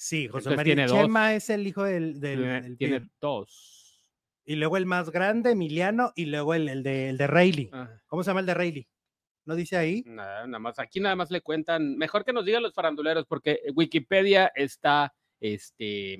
[0.00, 0.96] Sí, José entonces María tiene dos.
[1.00, 3.12] Chema es el hijo del, del- Tiene- del Tiene Pirro.
[3.20, 3.74] dos.
[4.44, 7.70] Y luego el más grande, Emiliano, y luego el, el de, el de Rayleigh.
[8.06, 8.88] ¿Cómo se llama el de Rayleigh?
[9.44, 10.04] ¿No dice ahí?
[10.06, 10.78] nada, nada más.
[10.78, 11.96] Aquí nada más le cuentan.
[11.96, 16.16] Mejor que nos digan los faranduleros, porque Wikipedia está este,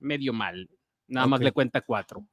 [0.00, 0.68] medio mal.
[1.06, 2.26] Nada más le cuenta cuatro.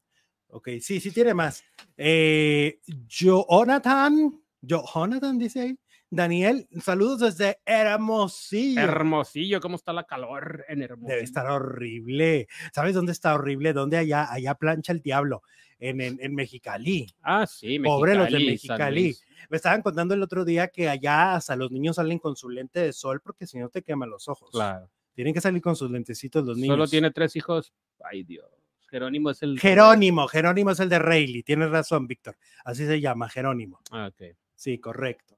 [0.49, 1.63] Ok, sí, sí tiene más.
[1.95, 5.79] Eh, Jonathan, Jonathan dice ahí.
[6.09, 8.81] Daniel, saludos desde Hermosillo.
[8.81, 11.09] Hermosillo, ¿cómo está la calor en Hermosillo?
[11.09, 12.47] Debe estar horrible.
[12.73, 13.73] ¿Sabes dónde está horrible?
[13.73, 15.43] ¿Dónde allá, allá plancha el diablo?
[15.79, 17.13] En, en, en Mexicali.
[17.21, 19.17] Ah, sí, Pobre los de Mexicali, Mexicali.
[19.49, 22.79] Me estaban contando el otro día que allá hasta los niños salen con su lente
[22.79, 24.49] de sol porque si no te queman los ojos.
[24.51, 24.89] Claro.
[25.13, 26.73] Tienen que salir con sus lentecitos los niños.
[26.73, 27.73] Solo tiene tres hijos.
[28.03, 28.49] Ay, Dios.
[28.89, 29.59] Jerónimo es el.
[29.59, 31.43] Jerónimo, Jerónimo es el de Rayleigh.
[31.43, 32.37] Tienes razón, Víctor.
[32.63, 33.81] Así se llama, Jerónimo.
[33.91, 34.35] Ah, ok.
[34.55, 35.36] Sí, correcto.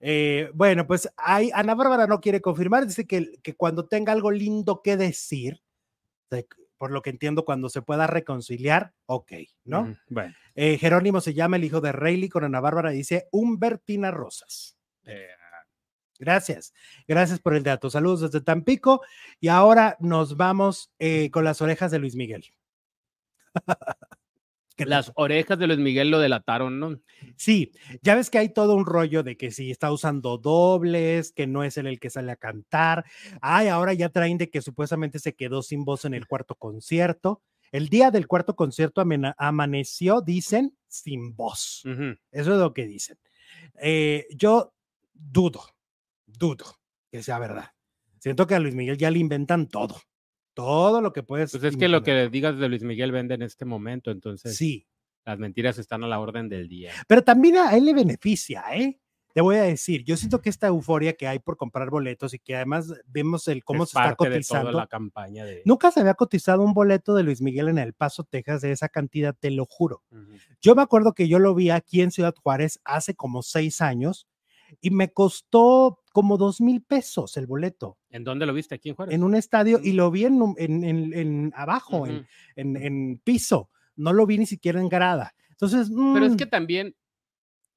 [0.00, 4.30] Eh, bueno, pues hay, Ana Bárbara no quiere confirmar, dice que, que cuando tenga algo
[4.30, 5.62] lindo que decir,
[6.30, 6.46] de-
[6.78, 9.32] por lo que entiendo, cuando se pueda reconciliar, ok,
[9.64, 9.80] ¿no?
[9.82, 10.34] Ujú, Bueno.
[10.54, 14.76] Eh, Jerónimo se llama el hijo de Rayleigh con Ana Bárbara, dice Humbertina Rosas.
[15.04, 15.28] eh,
[16.18, 16.72] Gracias,
[17.06, 17.90] gracias por el dato.
[17.90, 19.02] Saludos desde Tampico
[19.38, 22.44] y ahora nos vamos eh, con las orejas de Luis Miguel.
[24.76, 27.00] ¿Qué te las orejas de Luis Miguel lo delataron, ¿no?
[27.36, 31.46] Sí, ya ves que hay todo un rollo de que si está usando dobles, que
[31.46, 33.06] no es él el que sale a cantar.
[33.40, 37.42] Ay, ahora ya traen de que supuestamente se quedó sin voz en el cuarto concierto.
[37.72, 39.02] El día del cuarto concierto
[39.38, 41.82] amaneció, dicen, sin voz.
[42.30, 43.18] Eso es lo que dicen.
[43.80, 44.74] Eh, yo
[45.14, 45.62] dudo,
[46.26, 46.66] dudo
[47.10, 47.70] que sea verdad.
[48.18, 50.00] Siento que a Luis Miguel ya le inventan todo,
[50.56, 51.52] todo lo que puedes.
[51.52, 54.88] Pues es que lo que digas de Luis Miguel vende en este momento, entonces Sí,
[55.24, 56.92] las mentiras están a la orden del día.
[57.06, 58.98] pero también a él le beneficia, ¿eh?
[59.34, 62.38] Te voy a decir, yo siento que esta euforia que hay por comprar boletos y
[62.38, 64.72] que además vemos el cómo es se está parte de toda cotizando.
[64.78, 65.60] la campaña de.
[65.66, 68.88] Nunca se había cotizado un boleto de Luis Miguel en El Paso, Texas, de esa
[68.88, 70.02] cantidad, te lo juro.
[70.62, 74.26] Yo me acuerdo que yo lo vi aquí en Ciudad Juárez hace como seis años
[74.80, 78.74] y me costó como dos mil pesos el boleto ¿En dónde lo viste?
[78.76, 79.14] Aquí en Juárez.
[79.14, 82.26] en un estadio y lo vi en, en, en- en abajo, en, Ujú.
[82.56, 83.70] en, en piso.
[83.96, 85.34] No lo vi ni siquiera en grada.
[85.50, 86.94] Entonces, Pero es mm, que también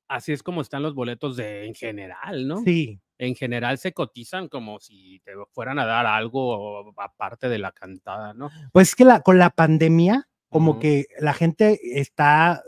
[0.08, 2.62] así es como están los boletos de en general, ¿no?
[2.64, 7.72] sí, En general se cotizan como si te fueran a dar algo aparte de la
[7.74, 8.50] cantada, ¿no?
[8.72, 12.64] pues que la, con la pandemia, como que la gente está,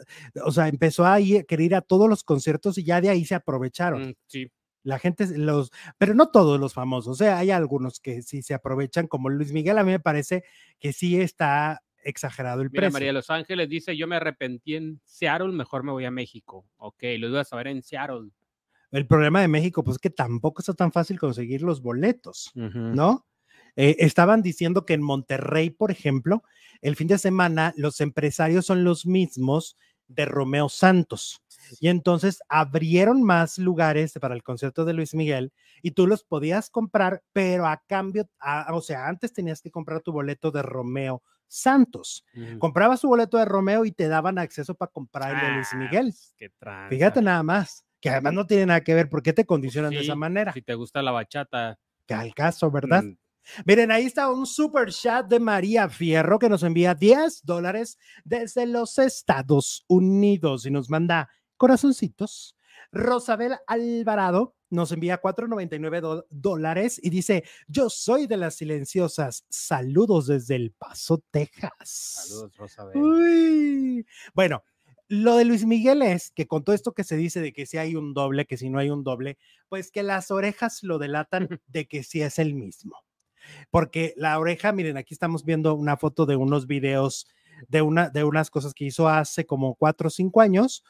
[0.45, 3.25] o sea, empezó a ir, querer ir a todos los conciertos y ya de ahí
[3.25, 4.09] se aprovecharon.
[4.09, 4.51] Mm, sí.
[4.83, 8.53] La gente, los, pero no todos los famosos, o sea, hay algunos que sí se
[8.53, 10.43] aprovechan, como Luis Miguel, a mí me parece
[10.79, 12.93] que sí está exagerado el Mira, precio.
[12.93, 16.65] María Los Ángeles dice, yo me arrepentí en Seattle, mejor me voy a México.
[16.77, 18.31] Ok, lo iba a saber en Seattle.
[18.91, 22.51] El problema de México, pues que tampoco está tan fácil conseguir los boletos.
[22.55, 23.25] ¿no?
[23.75, 26.43] Eh, estaban diciendo que en Monterrey, por ejemplo,
[26.81, 31.41] el fin de semana los empresarios son los mismos de Romeo Santos.
[31.79, 36.69] Y entonces abrieron más lugares para el concierto de Luis Miguel y tú los podías
[36.69, 41.23] comprar, pero a cambio, a- o sea, antes tenías que comprar tu boleto de Romeo
[41.47, 42.25] Santos.
[42.57, 45.77] Comprabas tu boleto de Romeo y te daban acceso para comprar el de Luis Ah,
[45.77, 46.05] Miguel.
[46.05, 46.49] pues, qué.
[46.89, 50.01] Fíjate nada más, que además no tiene nada que ver, ¿por qué te condicionan de
[50.01, 50.53] Sí, esa manera?
[50.53, 51.77] Si te gusta la bachata.
[52.07, 53.05] Que al caso, ¿verdad?
[53.05, 53.17] mm,
[53.65, 58.65] Miren, ahí está un super chat de María Fierro que nos envía 10 dólares desde
[58.65, 62.56] los Estados Unidos y nos manda corazoncitos.
[62.91, 69.45] Rosabel Alvarado nos envía 4.99 do- dólares y dice, yo soy de las silenciosas.
[69.49, 71.71] Saludos desde El Paso, Texas.
[72.27, 72.97] Saludos, Rosabel.
[72.97, 74.06] Uy.
[74.34, 74.63] Bueno,
[75.08, 77.77] lo de Luis Miguel es que con todo esto que se dice de que si
[77.77, 81.47] hay un doble, que si no hay un doble, pues que las orejas lo delatan
[81.67, 82.95] de que sí es el mismo.
[83.69, 87.27] Porque la oreja, miren, aquí estamos viendo una foto de unos videos
[87.67, 90.84] de, una, de unas cosas que hizo hace como cuatro o cinco años,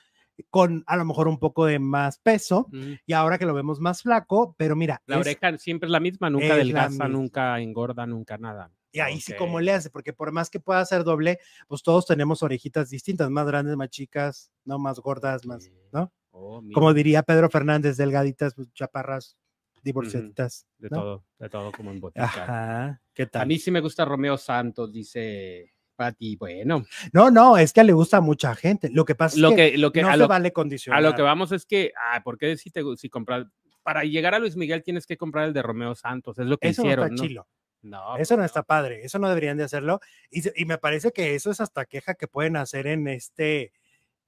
[0.49, 2.69] con a lo mejor un poco de más peso,
[3.05, 5.99] y ahora que lo vemos más flaco, pero mira, La es- oreja siempre es la
[5.99, 8.71] misma, nunca adelgaza, nunca engorda, nunca nada.
[8.93, 12.05] y ahí sí como le hace, porque por más que pueda ser doble, pues todos
[12.05, 15.69] tenemos orejitas distintas, más grandes, más chicas, no más gordas, más.
[15.93, 16.11] ¿no?
[16.31, 19.37] Oh, Como diría Pedro Fernández, delgaditas, pues, chaparras,
[19.81, 20.67] divorciaditas.
[20.77, 20.97] de ¿no?
[20.97, 22.23] todo, de todo como en botica.
[22.25, 23.47] Ajá, ¿qué A tal?
[23.47, 26.35] mí sí me gusta Romeo Santos, dice Pati.
[26.35, 28.89] Bueno, No, no, es que le gusta a mucha gente.
[28.91, 30.99] Lo que pasa es lo que, que, lo que, no a, se lo, vale condicionar.
[30.99, 33.47] a lo que vamos es que, ah, ¿por qué si, te, si comprar?
[33.83, 36.69] Para llegar a Luis Miguel tienes que comprar el de Romeo Santos, es lo que
[36.69, 37.27] Eso no hicieron, está ¿no?
[37.27, 37.47] chilo.
[37.83, 39.03] No, Eso no pues está padre.
[39.03, 39.99] Eso no deberían de hacerlo.
[40.29, 43.73] Y, y me parece que eso es hasta queja que pueden hacer en este,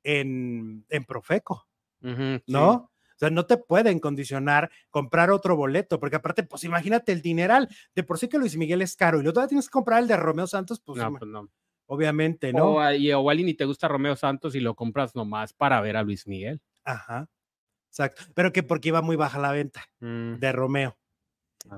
[0.04, 1.68] en, en Profeco.
[2.02, 2.42] Sí.
[2.48, 2.92] ¿no?
[3.24, 7.68] Sea, no te pueden condicionar comprar otro boleto, porque aparte, pues imagínate el dineral.
[7.96, 10.08] De por sí que Luis Miguel es caro y luego todavía tienes que comprar el
[10.08, 11.50] de Romeo Santos, pues No, pues no.
[11.86, 12.74] obviamente, ¿no?
[12.76, 15.80] O, y o igual y ni te gusta Romeo Santos y lo compras nomás para
[15.82, 16.62] ver a Luis Miguel.
[16.84, 17.30] Ajá.
[17.90, 18.24] Exacto.
[18.34, 20.98] Pero que porque iba muy baja la venta Mm, de Romeo.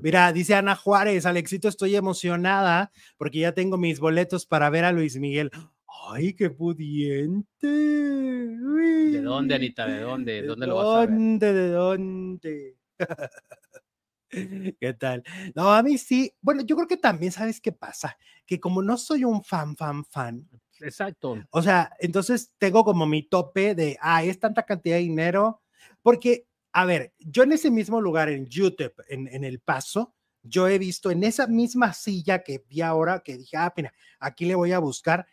[0.01, 4.91] Mira, dice Ana Juárez, Alexito, estoy emocionada porque ya tengo mis boletos para ver a
[4.91, 5.51] Luis Miguel.
[6.03, 7.67] ¡Ay, qué pudiente!
[7.67, 9.87] ¿De dónde, Anita?
[9.87, 10.41] ¿De dónde?
[10.41, 11.09] ¿De ¿Dónde lo vas a ver?
[11.09, 11.53] dónde?
[11.53, 12.77] ¿De dónde?
[14.79, 15.23] ¿Qué tal?
[15.55, 16.31] No, a mí sí.
[16.41, 20.03] Bueno, yo creo que también sabes qué pasa, que como no soy un fan, fan,
[20.05, 20.47] fan,
[20.81, 21.37] Exacto.
[21.49, 25.61] o sea, entonces tengo como mi tope de, ah, es tanta cantidad de dinero,
[26.01, 30.67] porque, a ver, yo en ese mismo lugar, en YouTube, en, en El Paso, yo
[30.67, 34.55] he visto en esa misma silla que vi ahora, que dije, ah, mira, aquí le
[34.55, 35.25] voy a buscar,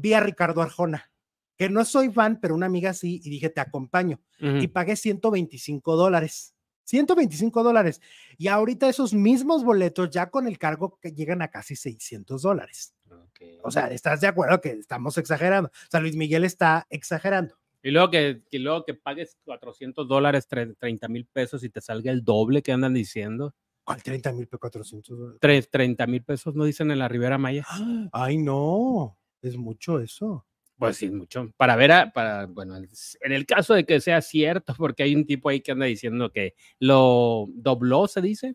[0.00, 1.10] vi a Ricardo Arjona,
[1.56, 4.58] que no soy fan, pero una amiga sí, y dije, te acompaño Ujú.
[4.58, 6.54] y pagué 125 dólares.
[6.84, 8.00] 125 dólares.
[8.38, 12.94] Y ahorita esos mismos boletos ya con el cargo que llegan a casi 600 dólares.
[13.10, 13.40] Ok.
[13.62, 15.68] O sea, ¿estás de acuerdo que estamos exagerando?
[15.68, 17.56] O sea, Luis Miguel está exagerando.
[17.82, 21.80] Y luego que, que luego que pagues 400 dólares, tre- 30 mil pesos y te
[21.80, 23.54] salga el doble que andan diciendo.
[23.84, 25.40] ¿Cuál 30 mil 400 dólares?
[25.42, 27.66] Tre- 30 mil pesos no dicen en la Ribera Maya.
[28.12, 30.44] Ay, no, es mucho eso.
[30.78, 31.50] Pues sí, mucho.
[31.56, 35.26] Para ver a, para, bueno, en el caso de que sea cierto, porque hay un
[35.26, 38.54] tipo ahí que anda diciendo que lo dobló, se dice.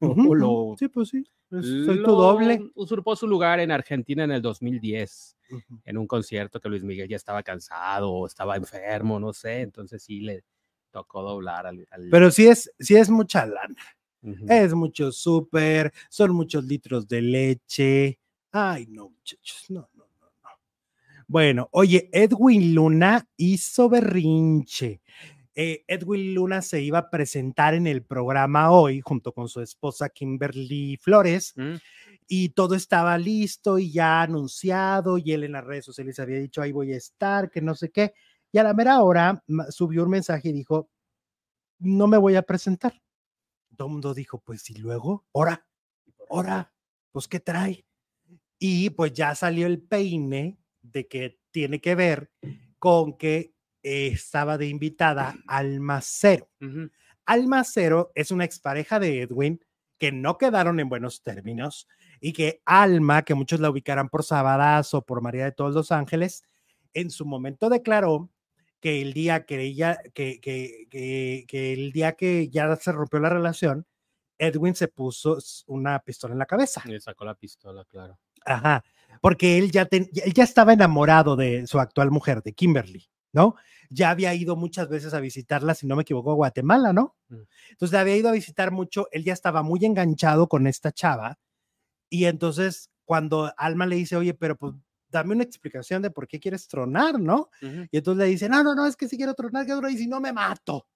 [0.00, 1.24] O lo- Sí, pues sí.
[1.50, 2.70] soy tu doble.
[2.74, 5.80] Usurpó su lugar en Argentina en el 2010, Ujú.
[5.84, 9.62] en un concierto que Luis Miguel ya estaba cansado o estaba enfermo, no sé.
[9.62, 10.44] Entonces sí le
[10.90, 11.86] tocó doblar al.
[11.90, 13.76] al- Pero sí es, sí es mucha lana.
[14.48, 18.18] Es mucho súper, son muchos litros de leche.
[18.52, 19.88] Ay, no, muchachos, no.
[21.26, 25.00] Bueno, oye, Edwin Luna hizo berrinche.
[25.54, 30.08] Eh, Edwin Luna se iba a presentar en el programa hoy junto con su esposa
[30.08, 31.76] Kimberly Flores Mm,
[32.26, 36.60] y todo estaba listo y ya anunciado y él en las redes sociales había dicho
[36.62, 38.14] ahí voy a estar, que no sé qué.
[38.50, 40.88] Y a la mera hora subió un mensaje y dijo,
[41.78, 43.00] no me voy a presentar.
[43.76, 45.66] Todo el mundo dijo, pues y luego, ahora,
[46.30, 46.72] ahora,
[47.12, 47.84] pues qué trae.
[48.58, 52.30] Y pues ya salió el peine de que tiene que ver
[52.78, 56.48] con que eh, estaba de invitada Alma Cero.
[56.60, 56.90] Ujú.
[57.26, 59.60] Alma Cero es una expareja de Edwin
[59.98, 61.88] que no quedaron en buenos términos
[62.20, 66.42] y que Alma, que muchos la ubicarán por Sabadazo, por María de todos los Ángeles,
[66.92, 68.30] en su momento declaró
[68.80, 73.18] que el día que ella, que, que, que, que el día que ya se rompió
[73.18, 73.86] la relación,
[74.38, 76.82] Edwin se puso una pistola en la cabeza.
[76.86, 78.18] Le sacó la pistola, claro.
[78.44, 78.84] Ajá,
[79.20, 83.56] porque él ya, ten- él ya estaba enamorado de su actual mujer, de Kimberly, ¿no?
[83.90, 87.16] Ya había ido muchas veces a visitarla, si no me equivoco, a Guatemala, ¿no?
[87.28, 87.42] Mm.
[87.70, 91.38] Entonces había ido a visitar mucho, él ya estaba muy enganchado con esta chava
[92.10, 94.74] y entonces cuando Alma le dice, oye, pero pues
[95.08, 97.50] dame una explicación de por qué quieres tronar, ¿no?
[97.62, 97.86] Ujú.
[97.90, 100.06] Y entonces le dice, no, no, no, es que si quiero tronar, que y si
[100.06, 100.86] no me mato.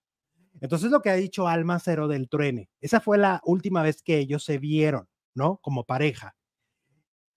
[0.61, 4.18] Entonces lo que ha dicho Alma Cero del Truene, esa fue la última vez que
[4.18, 5.59] ellos se vieron, ¿no?
[5.59, 6.35] Como pareja.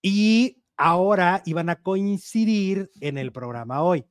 [0.02, 4.06] Y ahora iban a coincidir en el programa hoy.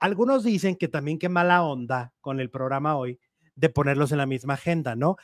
[0.00, 3.18] Algunos dicen que también qué mala onda con el programa hoy
[3.56, 5.16] de ponerlos en la misma agenda, ¿no?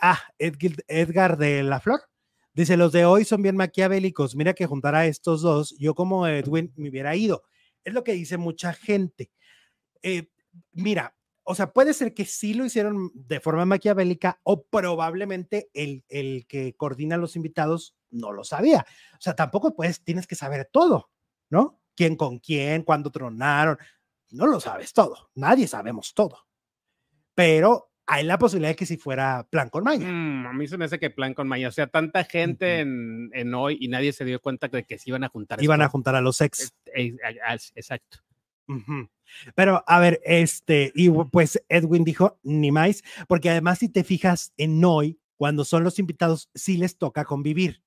[0.00, 2.00] Ah, Edgar de la Flor
[2.58, 6.26] dice, los de hoy son bien maquiavélicos, mira que juntar a estos dos, yo como
[6.26, 7.44] Edwin me hubiera ido.
[7.84, 9.30] Es lo que dice mucha gente.
[10.02, 10.28] Eh,
[10.72, 16.04] mira, o sea, puede ser que sí lo hicieron de forma maquiavélica o probablemente el,
[16.08, 18.84] el que coordina a los invitados no lo sabía.
[19.14, 21.10] O sea, tampoco pues tienes que saber todo,
[21.50, 21.80] ¿no?
[21.94, 23.78] ¿Quién con quién, cuándo tronaron?
[24.30, 26.46] No lo sabes todo, nadie sabemos todo.
[27.34, 30.10] Pero hay la posibilidad de que si fuera plan con maña.
[30.10, 31.68] Mm, a mí se me hace que plan con Maya.
[31.68, 35.10] O sea, tanta gente en, en hoy y nadie se dio cuenta de que se
[35.10, 35.62] iban a juntar.
[35.62, 36.74] Iban a juntar a los ex.
[36.94, 38.18] Exacto.
[38.66, 39.10] Ujú.
[39.54, 44.54] Pero a ver, este, y pues Edwin dijo, ni más, porque además si te fijas
[44.56, 47.82] en hoy, cuando son los invitados, sí les toca convivir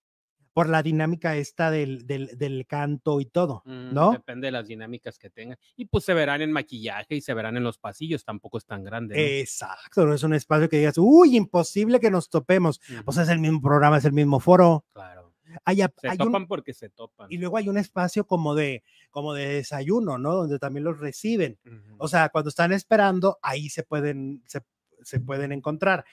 [0.53, 4.11] por la dinámica esta del, del, del canto y todo, Mm, ¿no?
[4.11, 5.57] Depende de las dinámicas que tengan.
[5.77, 8.83] Y pues se verán en maquillaje y se verán en los pasillos, tampoco es tan
[8.83, 9.15] grande.
[9.15, 9.21] ¿no?
[9.21, 12.81] Exacto, no es un espacio que digas, uy, imposible que nos topemos.
[12.91, 14.85] Ujú, Pues es el mismo programa, es el mismo foro.
[14.93, 15.31] claro.
[15.65, 17.27] Hay, Se hay un- topan porque se topan.
[17.29, 20.33] y luego hay un espacio como de, como de desayuno, ¿no?
[20.33, 21.59] Donde también los reciben.
[21.97, 24.61] O sea, cuando están esperando, ahí se pueden, se,
[25.01, 26.05] se pueden encontrar.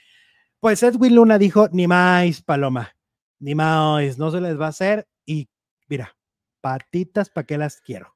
[0.59, 2.97] Pues Edwin Luna dijo, ni más, Paloma,
[3.39, 5.09] ni más, no se les va a hacer.
[5.25, 5.49] Y
[5.89, 6.17] mira,
[6.61, 8.15] patitas, ¿para qué las quiero?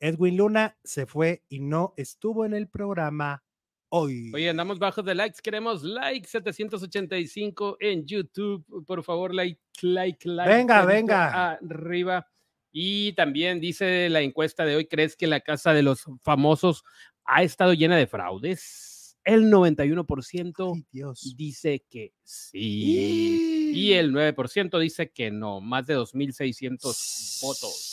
[0.00, 3.44] Edwin Luna se fue y no estuvo en el programa
[3.88, 4.32] hoy.
[4.34, 10.50] Oye, andamos bajos de likes, queremos like 785 en YouTube, por favor, like, like, like.
[10.50, 11.52] Venga, venga.
[11.52, 12.26] Arriba.
[12.72, 16.84] Y también dice la encuesta de hoy, ¿crees que la casa de los famosos
[17.24, 18.91] ha estado llena de fraudes?
[19.24, 21.34] El 91% Ay, Dios.
[21.36, 23.70] dice que sí.
[23.74, 27.88] Y el 9% dice que no, más de 2.600 votos.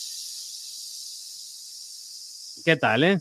[2.66, 3.20] ¿Qué tal, eh?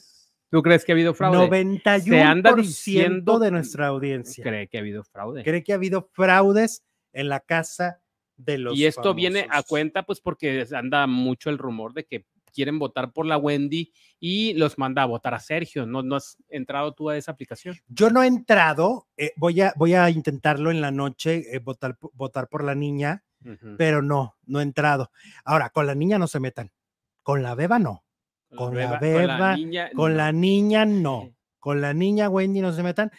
[0.51, 1.39] ¿Tú crees que ha habido fraude?
[1.39, 5.45] 91% anda diciendo- de nuestra audiencia Cree que ha habido fraude.
[5.45, 8.01] cree que ha habido fraudes en la casa
[8.37, 12.25] de los Y esto viene a cuenta, pues, porque anda mucho el rumor de que
[12.53, 15.87] quieren votar por la Wendy y los manda a votar a Sergio.
[15.87, 17.77] ¿No, no has entrado tú a esa aplicación?
[17.89, 21.97] Yo no he entrado, eh, voy, a, voy a intentarlo en la noche, eh, votar,
[22.13, 23.25] votar por la niña,
[23.77, 25.11] pero no, no he entrado.
[25.45, 26.73] Ahora, con la niña no se metan,
[27.23, 28.05] con la beba no,
[28.57, 30.17] con la beba, niña, con no.
[30.17, 33.11] la niña no, con la niña Wendy no se metan,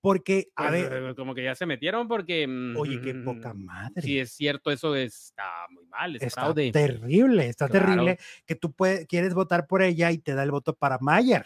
[0.00, 2.44] porque, a Pues, ver, eh, como que ya se metieron porque.
[2.76, 4.02] oye, qué mm, poca madre.
[4.02, 6.72] Si es cierto, eso está muy mal, es Está fraude.
[6.72, 7.86] terrible, está Claro.
[7.86, 11.44] terrible que tú puedes, quieres votar por ella y te da el voto para Mayer.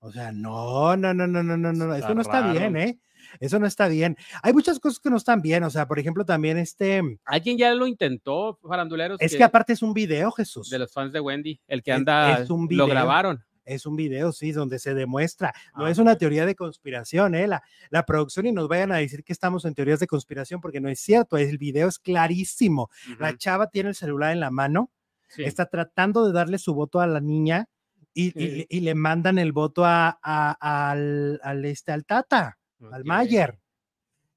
[0.00, 2.76] O sea, no, no, no, no, no, no, no, eso no está bien.
[2.76, 3.00] ¿eh?
[3.40, 4.16] Eso no está bien.
[4.42, 7.74] Hay muchas cosas que no están bien, o sea, por ejemplo, también este, Alguien ya
[7.74, 9.20] lo intentó, faranduleros.
[9.20, 10.70] es que aparte es un video, Jesús.
[10.70, 12.86] de los fans de Wendy, el que anda, es un lo video.
[12.86, 13.44] grabaron.
[13.68, 15.52] Es un video, sí, donde se demuestra.
[15.76, 17.46] No Ah, es una teoría de conspiración, ¿eh?
[17.46, 20.80] La, la producción y nos vayan a decir que estamos en teorías de conspiración porque
[20.80, 21.36] no es cierto.
[21.36, 22.88] El video es clarísimo.
[23.18, 24.90] La chava tiene el celular en la mano,
[25.28, 25.44] sí.
[25.44, 27.68] está tratando de darle su voto a la niña
[28.14, 28.38] y, y Sí.
[28.56, 32.58] le- y le mandan el voto a, a- al, al, este, al Tata.
[32.90, 33.04] al.
[33.04, 33.58] Mayer.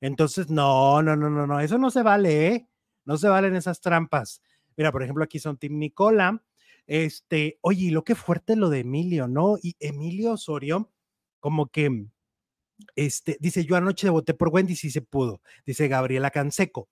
[0.02, 2.68] Entonces, no, no, no, no, no, eso no se vale, ¿eh?
[3.06, 4.42] No se valen esas trampas.
[4.76, 6.42] Mira, por ejemplo, aquí son Tim Nicola.
[6.92, 9.56] Este, oye, y lo que fuerte lo de Emilio, ¿no?
[9.64, 10.92] Y Emilio Osorio,
[11.40, 12.08] como que,
[12.98, 16.90] este, dice, yo anoche voté por Wendy, si se pudo, dice Gabriela Canseco.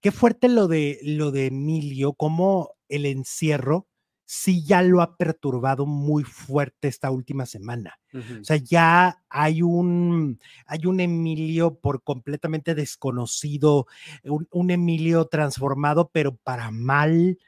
[0.00, 3.86] Qué fuerte lo de, lo de Emilio, como el encierro
[4.24, 8.00] sí ya lo ha perturbado muy fuerte esta última semana.
[8.40, 13.86] O sea, ya hay un, hay un Emilio por completamente desconocido,
[14.24, 17.38] un, un Emilio transformado, pero para mal.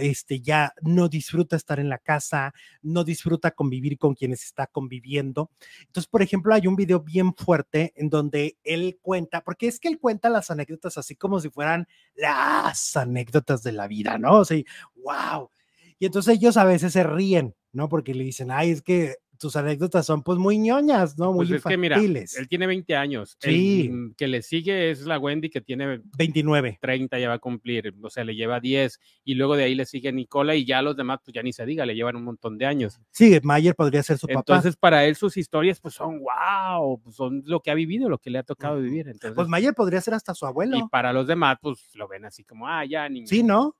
[0.00, 5.50] Este, ya no disfruta estar en la casa, no disfruta convivir con quienes está conviviendo.
[5.80, 9.88] Entonces, por ejemplo, hay un video bien fuerte en donde él cuenta, porque es que
[9.88, 14.40] él cuenta las anécdotas así como si fueran las anécdotas de la vida, ¿no?
[14.40, 14.60] O sea,
[14.96, 15.50] wow.
[15.98, 17.88] Y entonces ellos a veces se ríen, ¿no?
[17.88, 21.32] Porque le dicen, ay, es que tus anécdotas son pues muy ñoñas, ¿no?
[21.32, 22.36] Muy Pues es que mira, infantiles.
[22.36, 23.36] él tiene 20 años.
[23.40, 23.90] Sí.
[23.92, 26.78] El que le sigue es la Wendy, que tiene 29.
[26.80, 28.98] 30, ya va a cumplir, o sea, le lleva 10.
[29.24, 31.64] Y luego de ahí le sigue Nicola y ya los demás, pues ya ni se
[31.66, 33.00] diga, le llevan un montón de años.
[33.10, 34.40] Sí, Mayer podría ser su papá.
[34.40, 38.18] Entonces, para él sus historias, pues son wow, pues, son lo que ha vivido, lo
[38.18, 39.08] que le ha tocado vivir.
[39.08, 40.76] Entonces, Pues Mayer podría ser hasta su abuelo.
[40.76, 43.26] y para los demás, pues lo ven así como, ah, ya, ni.
[43.26, 43.76] Sí, ¿no?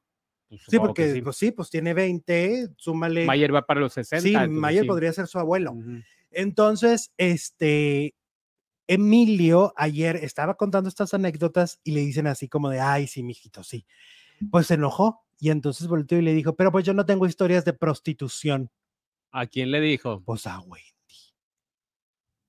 [0.49, 1.23] Pues, Sí, porque sí.
[1.23, 3.25] pues sí, pues tiene 20, súmale.
[3.27, 4.21] Mayer va para los 60.
[4.23, 4.89] sí, entonces Mayer sí.
[4.89, 5.75] podría ser su abuelo.
[6.31, 8.15] Entonces, este,
[8.89, 13.65] Emilio ayer estaba contando estas anécdotas y le dicen así como de, ay, sí, mijito,
[13.65, 13.87] sí.
[14.51, 17.65] Pues se enojó y entonces volteó y le dijo, pero pues yo no tengo historias
[17.65, 18.71] de prostitución.
[19.33, 20.23] ¿A quién le dijo?
[20.25, 20.85] Pues a Wendy,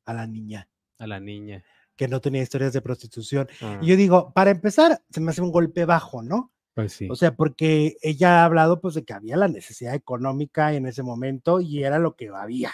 [0.05, 0.69] a la niña,
[0.99, 1.63] A la niña.
[1.95, 3.47] que no tenía historias de prostitución.
[3.61, 6.53] Ah, Y yo digo, para empezar, se me hace un golpe bajo, ¿no?
[6.77, 7.07] Pues sí.
[7.09, 11.01] O sea, porque ella ha hablado pues de que había la necesidad económica en ese
[11.01, 12.71] momento y era lo que había,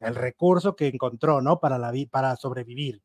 [0.00, 1.60] el recurso que encontró, ¿no?
[1.60, 3.02] Para, la para sobrevivir.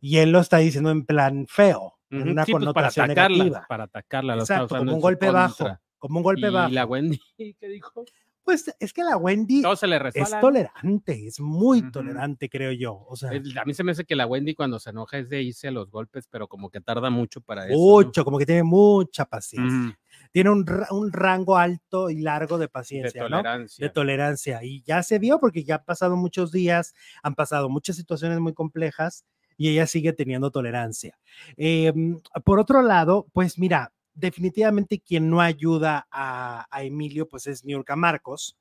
[0.00, 3.36] Y él lo está diciendo en plan feo, en una Sí, pues, para connotación atacarla,
[3.44, 3.66] negativa.
[3.68, 4.34] para atacarla.
[4.34, 6.74] Exacto, como un golpe bajo, como un golpe y bajo.
[6.74, 7.20] la Wendy,
[7.60, 8.04] ¿qué dijo?
[8.48, 11.90] Pues es que la Wendy Todo se le es tolerante, es muy Ujú.
[11.90, 13.04] tolerante, creo yo.
[13.06, 15.42] O sea, A mí se me hace que la Wendy cuando se enoja es de
[15.42, 17.74] irse a los golpes, pero como que tarda mucho para eso.
[17.74, 17.78] ¿no?
[17.78, 19.90] mucho, como que tiene mucha paciencia.
[19.90, 19.92] Ujú,
[20.32, 23.28] Tiene un, un rango alto y largo de De paciencia, ¿no?
[23.42, 23.84] tolerancia.
[23.86, 24.64] de tolerancia.
[24.64, 28.54] Y ya se vio porque ya han pasado muchos días, han pasado muchas situaciones muy
[28.54, 29.26] complejas
[29.58, 31.18] y ella sigue teniendo tolerancia.
[31.58, 37.64] Em, por otro lado, pues mira, definitivamente quien no ayuda a, a Emilio, pues es
[37.64, 38.58] Niurka Marcos.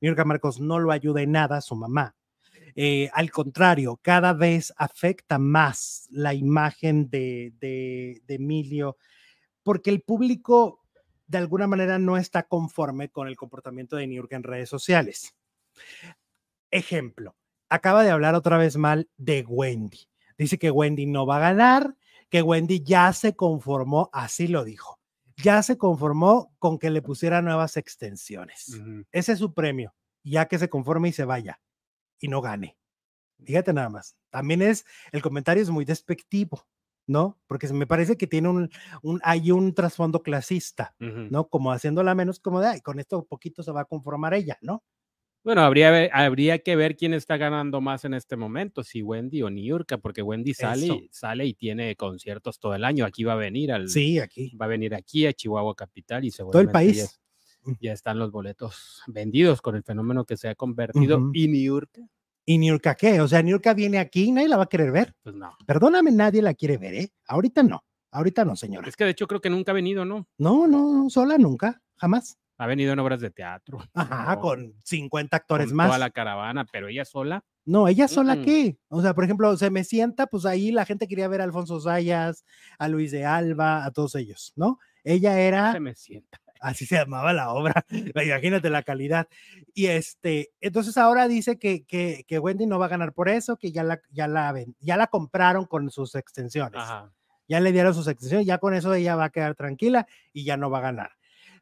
[0.00, 2.14] Niurka Marcos no lo ayuda en nada, su mamá.
[2.74, 8.96] Eh, al contrario, cada vez afecta más la imagen de, de, de Emilio,
[9.62, 10.84] porque el público
[11.26, 15.34] de alguna manera no está conforme con el comportamiento de Niurka en redes sociales.
[16.70, 17.34] Ejemplo,
[17.68, 20.08] acaba de hablar otra vez mal de Wendy.
[20.36, 21.96] Dice que Wendy no va a ganar,
[22.28, 24.97] que Wendy ya se conformó, así lo dijo,
[25.42, 28.80] ya se conformó con que le pusiera nuevas extensiones.
[29.12, 31.60] Ese es su premio, ya que se conforme y se vaya
[32.20, 32.76] y no gane.
[33.44, 34.16] Fíjate nada más.
[34.30, 36.66] También es, el comentario es muy despectivo,
[37.06, 37.38] ¿no?
[37.46, 38.70] Porque me parece que tiene un,
[39.02, 40.94] un hay un trasfondo clasista.
[40.98, 41.48] ¿no?
[41.48, 44.82] Como haciéndola menos como de, ay, con esto poquito se va a conformar ella, ¿no?
[45.44, 49.48] Bueno, habría, habría que ver quién está ganando más en este momento, si Wendy o
[49.50, 51.00] Niurka, porque Wendy sale, Eso.
[51.10, 53.04] sale y tiene conciertos todo el año.
[53.06, 54.54] Aquí va a venir al, Sí, aquí.
[54.60, 56.96] va a venir aquí a Chihuahua Capital y Todo el seguramente país.
[56.96, 57.20] Ya, es-
[57.80, 61.30] ya están los boletos vendidos con el fenómeno que se ha convertido.
[61.34, 62.02] Y Niurka,
[62.44, 63.20] ¿Y Niurka qué?
[63.20, 65.14] O sea, Niurka viene aquí y nadie la va a querer ver.
[65.22, 65.52] pues no.
[65.66, 67.12] Perdóname, nadie la quiere ver, ¿eh?
[67.26, 67.84] Ahorita no.
[68.10, 68.88] Ahorita no, señora.
[68.88, 70.26] Es que de hecho creo que nunca ha venido, ¿no?
[70.38, 72.38] No, no, sola nunca, jamás.
[72.58, 73.78] Ha venido en obras de teatro.
[73.94, 75.86] Ajá, con 50 actores con más.
[75.88, 77.44] Toda la caravana, pero ella sola.
[77.64, 78.44] No, ella sola Mm-mm.
[78.44, 78.78] qué.
[78.88, 81.80] O sea, por ejemplo, se me sienta, pues ahí la gente quería ver a Alfonso
[81.80, 82.44] Sayas,
[82.78, 84.78] a Luis de Alba, a todos ellos, ¿no?
[85.04, 86.40] Ella era, Se me sienta.
[86.60, 89.28] así se llamaba la obra, imagínate la calidad.
[89.74, 93.56] Y este, entonces ahora dice que, que, que Wendy no va a ganar por eso,
[93.56, 96.80] que ya la, ya la ya la compraron con sus extensiones.
[96.80, 97.12] Ajá.
[97.46, 100.56] ya le dieron sus extensiones, ya con eso ella va a quedar tranquila y ya
[100.56, 101.12] no va a ganar.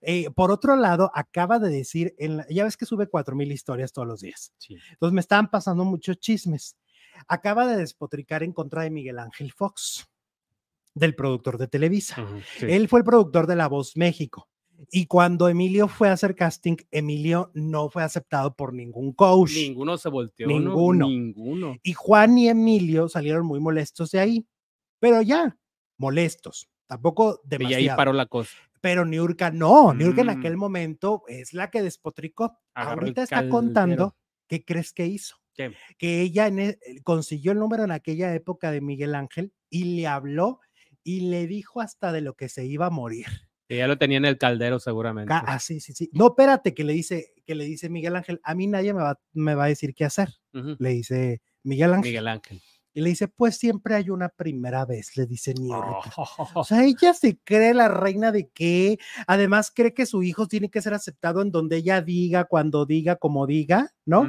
[0.00, 3.92] Eh, por otro lado, acaba de decir, en la- ya ves que sube 4000 historias
[3.92, 4.52] todos los días.
[4.58, 4.76] Sí.
[4.92, 6.76] Entonces me estaban pasando muchos chismes.
[7.28, 10.06] Acaba de despotricar en contra de Miguel Ángel Fox,
[10.94, 12.16] del productor de Televisa.
[12.58, 12.66] Sí.
[12.68, 14.48] Él fue el productor de La Voz México.
[14.90, 19.52] Y cuando Emilio fue a hacer casting, Emilio no fue aceptado por ningún coach.
[19.54, 20.46] Ninguno se volteó.
[20.46, 20.58] ¿no?
[20.58, 21.08] Ninguno.
[21.08, 21.76] Ninguno.
[21.82, 24.46] Y Juan y Emilio salieron muy molestos de ahí.
[25.00, 25.56] Pero ya,
[25.96, 26.68] molestos.
[26.86, 27.90] Tampoco Y demasiado.
[27.92, 28.54] ahí paró la cosa.
[28.86, 30.38] Pero Niurka no, Niurka en Mm.
[30.38, 32.56] aquel momento es la que despotricó.
[32.72, 34.16] Agarró Ahorita está contando
[34.46, 35.34] qué crees que hizo.
[35.54, 35.72] ¿Qué?
[35.98, 40.60] Que ella e- consiguió el número en aquella época de Miguel Ángel y le habló
[41.02, 43.26] y le dijo hasta de lo que se iba a morir.
[43.68, 45.34] Ya lo tenía en el caldero seguramente.
[45.34, 46.08] Ah, sí, sí, sí.
[46.12, 49.18] No, espérate, que le dice, que le dice Miguel Ángel, a mí nadie me va,
[49.32, 50.28] me va a decir qué hacer.
[50.52, 52.10] Le dice Miguel Ángel.
[52.12, 52.62] Miguel Ángel.
[52.96, 56.10] Y le dice, pues siempre hay una primera vez, le dice Niurka.
[56.16, 56.48] Oh.
[56.54, 58.98] O sea, ella se cree la reina de qué.
[59.26, 63.16] Además, cree que su hijo tiene que ser aceptado en donde ella diga, cuando diga,
[63.16, 64.26] como diga, ¿no?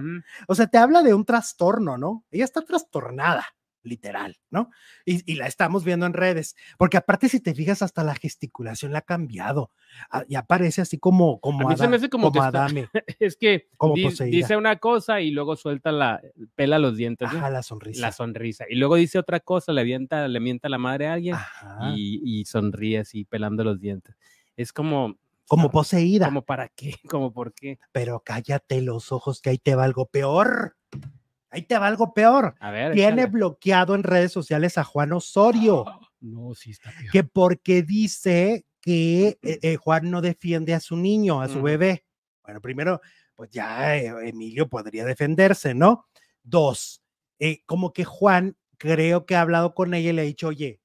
[0.50, 2.26] O sea, te habla de un trastorno, ¿no?
[2.30, 3.46] Ella está trastornada,
[3.88, 4.70] literal, ¿no?
[5.06, 9.00] Y, la estamos viendo en redes, porque aparte si te fijas hasta la gesticulación la
[9.00, 9.72] ha cambiado,
[10.12, 13.70] ah, y aparece así como como, a mí se me hace como, Adame, es que
[14.26, 16.22] dice una cosa y luego suelta la
[16.56, 18.02] pela los dientes, Ajá, la sonrisa.
[18.02, 18.66] La sonrisa.
[18.70, 21.36] Y luego dice otra cosa, le avienta, le mienta la madre a alguien
[21.96, 24.16] y, y, sonríe así pelando los dientes.
[24.56, 25.18] Es como
[25.48, 26.26] como poseída.
[26.26, 26.94] ¿Como para qué?
[27.10, 27.80] ¿Como por qué?
[27.92, 30.76] Pero cállate los ojos que ahí te va algo peor.
[31.50, 32.56] Ahí te va algo peor.
[32.60, 35.86] A ver, Tiene bloqueado en redes sociales a Juan Osorio.
[36.20, 37.12] no, sí está peor.
[37.12, 42.06] Que porque dice que eh, eh, Juan no defiende a su niño, a su bebé.
[42.44, 43.02] Bueno, primero,
[43.36, 46.08] pues ya eh, Emilio podría defenderse, ¿no?
[46.42, 47.02] Dos,
[47.66, 50.80] como que Juan creo que ha hablado con ella y le ha dicho, oye,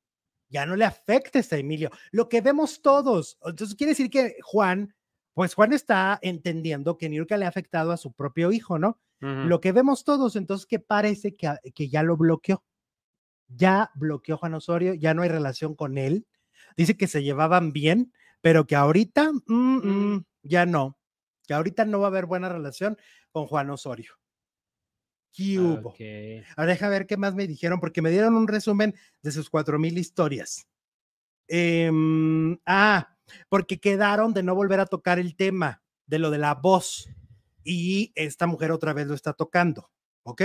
[0.48, 1.90] ya no le afectes a Emilio.
[2.10, 3.38] Lo que vemos todos.
[3.44, 4.94] Entonces quiere decir que Juan,
[5.32, 8.98] pues Juan está entendiendo que Niurka le ha afectado a su propio hijo, ¿no?
[9.22, 12.64] Lo que vemos todos, entonces que parece que, que ya lo bloqueó.
[13.46, 16.26] Ya bloqueó Juan Osorio, ya no hay relación con él.
[16.76, 20.98] Dice que se llevaban bien, pero que ahorita mm, mm, ya no,
[21.46, 22.98] que ahorita no va a haber buena relación
[23.30, 24.12] con Juan Osorio.
[25.32, 25.94] ¿Qué hubo?
[26.56, 29.78] Ahora deja ver qué más me dijeron, porque me dieron un resumen de sus cuatro
[29.78, 30.66] mil historias.
[31.48, 33.16] Em, ah,
[33.48, 37.08] porque quedaron de no volver a tocar el tema de lo de la voz
[37.64, 39.90] y esta mujer otra vez lo está tocando,
[40.22, 40.42] ¿ok?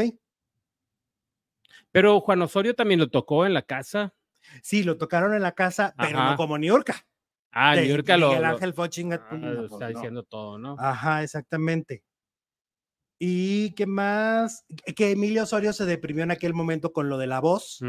[1.91, 4.13] Pero Juan Osorio también lo tocó en la casa.
[4.61, 6.93] Sí, lo tocaron en la casa, pero no como New York.
[7.51, 8.33] Ah, New York lo.
[8.33, 9.13] El Ángel Foching.
[9.13, 10.75] Ah, está diciendo todo, ¿no?
[10.79, 12.03] Ajá, exactamente.
[13.19, 14.65] ¿Y qué más?
[14.95, 17.79] Que Emilio Osorio se deprimió en aquel momento con lo de la voz.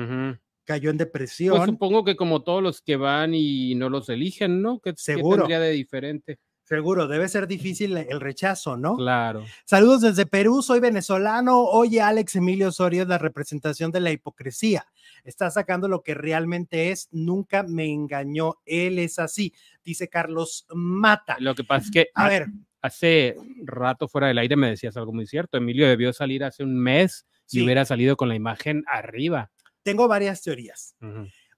[0.64, 1.56] Cayó en pues depresión.
[1.56, 4.80] Pues supongo que como todos los que van y no los eligen, ¿no?
[4.80, 5.38] ¿Qué, Seguro.
[5.38, 6.38] tendría de diferente?
[6.68, 8.94] Seguro, debe ser difícil el rechazo, ¿no?
[8.94, 9.42] Claro.
[9.64, 11.62] Saludos desde Perú, soy venezolano.
[11.62, 14.84] Oye, Alex Emilio Osorio es la representación de la hipocresía.
[15.24, 17.08] Está sacando lo que realmente es.
[17.10, 18.56] Nunca me engañó.
[18.66, 21.38] Él es así, dice Carlos Mata.
[21.40, 22.08] Lo que pasa es que.
[22.12, 22.48] A ver,
[22.82, 25.56] hace rato fuera del aire me decías algo muy cierto.
[25.56, 29.50] Emilio debió salir hace un mes y hubiera salido con la imagen arriba.
[29.82, 30.94] Tengo varias teorías.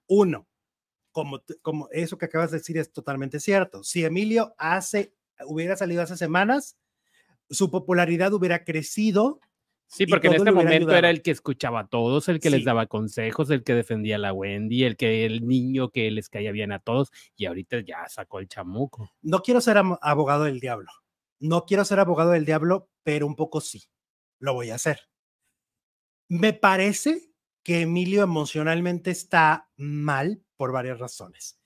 [0.07, 0.47] Uno,
[1.11, 3.83] como, como eso que acabas de decir es totalmente cierto.
[3.83, 5.13] Si Emilio hace,
[5.45, 6.77] hubiera salido hace semanas,
[7.49, 9.39] su popularidad hubiera crecido.
[9.87, 12.87] Sí, porque en este momento era el que escuchaba a todos, el que les daba
[12.87, 16.71] consejos, el que defendía a la Wendy, el que el niño que les caía bien
[16.71, 19.11] a todos, y ahorita ya sacó el chamuco.
[19.21, 20.89] No quiero ser abogado del diablo,
[21.39, 23.83] no quiero ser abogado del diablo, pero un poco sí,
[24.39, 25.09] lo voy a hacer.
[26.29, 31.57] Me parece que Emilio emocionalmente está mal por varias razones.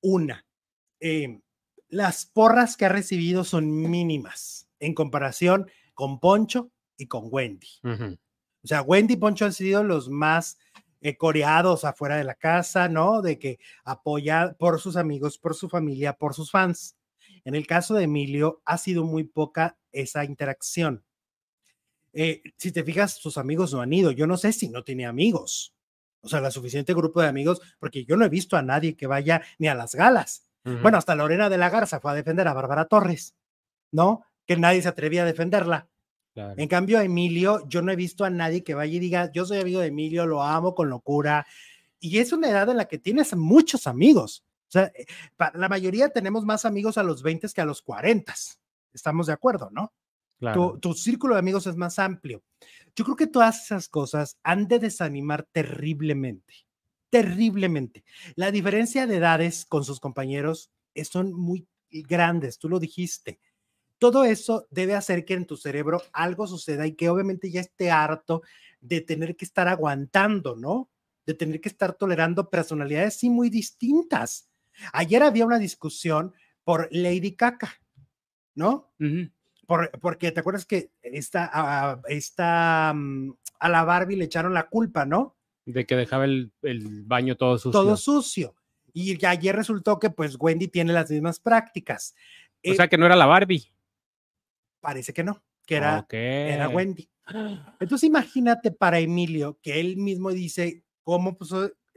[0.00, 0.46] Una,
[1.00, 1.42] em,
[1.88, 7.66] las porras que ha recibido son mínimas en comparación con Poncho y con Wendy.
[7.82, 10.58] O sea, Wendy y Poncho han sido los más
[11.00, 13.20] eh, coreados afuera de la casa, ¿no?
[13.20, 16.96] De que apoya por sus amigos, por su familia, por sus fans.
[17.44, 21.04] En el caso de Emilio, ha sido muy poca esa interacción.
[22.12, 24.12] Eh, si te fijas, sus amigos no han ido.
[24.12, 25.75] Yo no sé si no tiene amigos.
[26.26, 29.06] O sea, la suficiente grupo de amigos, porque yo no he visto a nadie que
[29.06, 30.42] vaya ni a las galas.
[30.82, 33.36] Bueno, hasta Lorena de la Garza fue a defender a Bárbara Torres,
[33.92, 34.24] ¿no?
[34.46, 35.88] Que nadie se atrevía a defenderla.
[36.34, 39.46] En cambio, a Emilio, yo no he visto a nadie que vaya y diga, yo
[39.46, 41.46] soy amigo de Emilio, lo amo con locura.
[42.00, 44.44] Y es una edad en la que tienes muchos amigos.
[44.68, 45.06] O sea, eh,
[45.54, 48.34] la mayoría tenemos más amigos a los 20 que a los 40.
[48.92, 49.92] Estamos de acuerdo, ¿no?
[50.52, 52.42] Tu, tu, círculo de amigos es más amplio.
[52.96, 56.54] Yo creo que todas esas cosas han de desanimar terriblemente,
[57.10, 58.04] terriblemente.
[58.34, 60.70] La diferencia de edades con sus compañeros
[61.04, 63.38] son muy grandes, tú lo dijiste.
[63.98, 67.90] Todo eso debe hacer que en tu cerebro algo suceda y que obviamente ya esté
[67.90, 68.42] harto
[68.80, 70.90] de tener que estar aguantando, ¿no?
[71.26, 74.48] De tener que estar tolerando personalidades sí muy distintas.
[74.92, 76.34] Ayer había una discusión
[76.64, 77.72] por Lady Caca,
[78.54, 78.90] ¿no?
[79.66, 85.04] Porque te acuerdas que esta, a, esta, mm, a la Barbie le echaron la culpa,
[85.04, 85.36] ¿no?
[85.64, 87.72] De que dejaba el, el, baño todo sucio.
[87.72, 88.54] Todo sucio.
[88.92, 92.14] Y ayer resultó que pues Wendy tiene las mismas prácticas.
[92.64, 93.70] O sea que no era la Barbie.
[94.80, 97.08] Parece que no, que era, era Wendy.
[97.80, 101.52] Entonces imagínate para Emilio que él mismo dice cómo pues,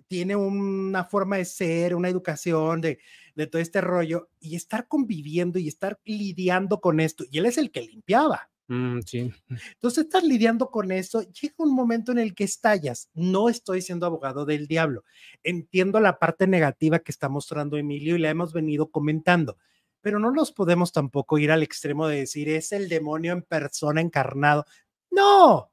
[0.10, 3.00] tiene una forma de ser, una educación, de,
[3.36, 7.24] de todo este rollo, y estar conviviendo y estar lidiando con esto.
[7.32, 8.50] Y él es el que limpiaba.
[8.68, 9.32] Mm, sí.
[9.74, 13.10] Entonces, estás lidiando con eso, llega un momento en el que estallas.
[13.14, 15.04] No estoy siendo abogado del diablo.
[15.44, 19.58] Entiendo la parte negativa que está mostrando Emilio y la hemos venido comentando,
[20.02, 24.02] pero no nos podemos tampoco ir al extremo de decir es el demonio en persona
[24.02, 24.66] encarnado.
[25.12, 25.72] No,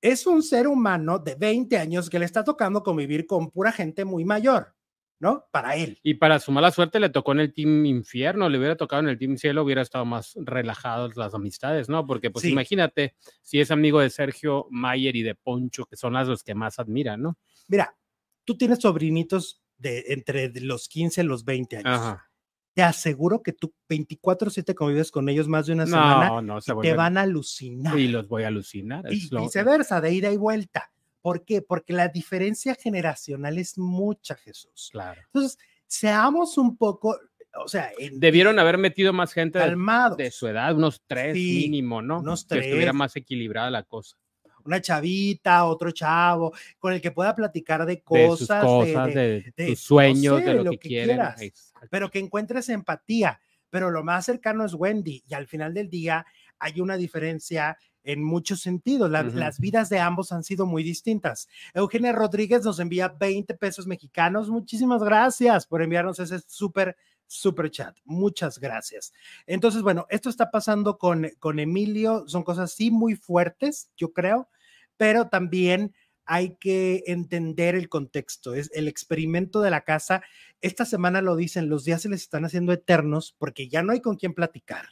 [0.00, 4.04] es un ser humano de 20 años que le está tocando convivir con pura gente
[4.04, 4.74] muy mayor,
[5.20, 5.44] ¿no?
[5.50, 5.98] Para él.
[6.02, 9.08] Y para su mala suerte le tocó en el Team Infierno, le hubiera tocado en
[9.08, 12.06] el Team Cielo, hubiera estado más relajados las amistades, ¿no?
[12.06, 12.50] Porque pues Sí.
[12.52, 16.54] imagínate si es amigo de Sergio Mayer y de Poncho, que son las los que
[16.54, 17.36] más admiran, ¿no?
[17.68, 17.96] Mira,
[18.44, 21.98] tú tienes sobrinitos de entre los 15 y los 20 años.
[22.00, 22.27] Ajá.
[22.74, 26.72] Te aseguro que tú 24/7 convives con ellos más de una semana No, no, se
[26.72, 27.98] y te van a alucinar.
[27.98, 29.04] Y los voy a alucinar.
[29.12, 30.92] y lo- viceversa, de ida y vuelta.
[31.20, 31.60] ¿Por qué?
[31.62, 34.90] Porque la diferencia generacional es mucha, Jesús.
[34.92, 35.20] Claro.
[35.26, 37.18] Entonces, seamos un poco,
[37.64, 40.16] o sea, en- Debieron haber metido más gente de, calmados.
[40.16, 42.20] de su edad, unos tres Sí, mínimo, ¿no?
[42.20, 42.94] unos Que estuviera tres.
[42.94, 44.16] más equilibrada la cosa.
[44.64, 49.80] Una chavita, otro chavo, con el que pueda platicar de De sus cosas, de- sus
[49.80, 51.16] sueños, no de lo, lo que, que quieren.
[51.16, 51.67] quieras.
[51.90, 53.40] Pero que encuentres empatía.
[53.70, 56.24] Pero lo más cercano es Wendy y al final del día
[56.58, 59.10] hay una diferencia en muchos sentidos.
[59.10, 59.22] La-.
[59.22, 61.48] Las vidas de ambos han sido muy distintas.
[61.74, 64.48] Eugenia Rodríguez nos envía 20 pesos mexicanos.
[64.48, 67.96] Muchísimas gracias por enviarnos ese súper, súper chat.
[68.04, 69.12] Muchas gracias.
[69.46, 72.24] Entonces, bueno, esto está pasando con, con Emilio.
[72.26, 74.48] Son cosas sí muy fuertes, yo creo,
[74.96, 75.94] pero también
[76.28, 78.54] hay que entender el contexto.
[78.54, 80.22] Es el experimento de la casa.
[80.60, 84.00] Esta semana lo dicen, los días se les están haciendo eternos porque ya no hay
[84.00, 84.86] con quién platicar.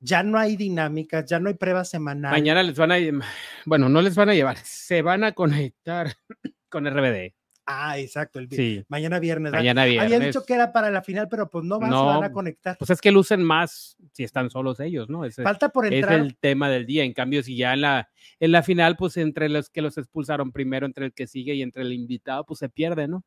[0.00, 2.38] Ya no hay dinámicas, ya no hay pruebas semanales.
[2.38, 2.96] Mañana les van a,
[3.66, 6.14] bueno, no les van a llevar, se van a conectar
[6.68, 7.37] con RBD.
[7.70, 8.38] Ah, exacto.
[8.38, 9.52] El, Sí, Mañana viernes.
[9.52, 10.06] mañana viernes.
[10.10, 12.78] Habían dicho que era para la final, pero pues no, van, se van a conectar.
[12.78, 15.26] Pues es que lucen más si están solos ellos, ¿no?
[15.26, 16.18] Ese Falta por es entrar.
[16.18, 17.04] el tema del día.
[17.04, 18.08] En cambio, si ya en la,
[18.40, 21.60] en la final, pues entre los que los expulsaron primero, entre el que sigue y
[21.62, 23.22] entre el invitado, pues se pierde, ¿no?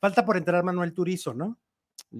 [0.00, 1.56] Falta por entrar Manuel Turizo, ¿no?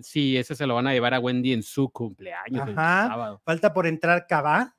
[0.02, 3.08] Sí, ese se lo van a llevar a Wendy en su cumpleaños, el Ajá.
[3.08, 3.42] sábado.
[3.44, 4.76] Falta por entrar Cabá.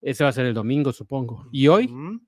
[0.00, 1.48] Ese va a ser el domingo, supongo.
[1.50, 1.86] ¿Y hoy?
[1.86, 2.20] Ujú.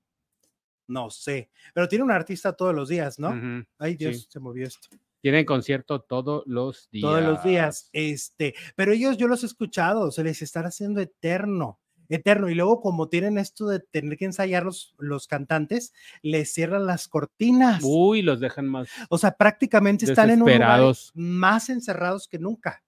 [0.87, 3.65] No sé, pero tiene un artista todos los días, ¿no?
[3.79, 4.27] Ay, Dios, sí.
[4.29, 4.87] se movió esto.
[5.25, 7.01] Tienen concierto todos los días.
[7.01, 7.89] Todos los días.
[7.93, 11.79] Este, pero ellos yo los he escuchado, se les está haciendo eterno,
[12.09, 12.47] eterno.
[12.47, 17.07] Y luego, como tienen esto de tener que ensayar los, los cantantes, les cierran las
[17.07, 17.81] cortinas.
[17.83, 18.87] Uy, los dejan más.
[19.09, 22.83] O sea, prácticamente están en un lugar más encerrados que nunca.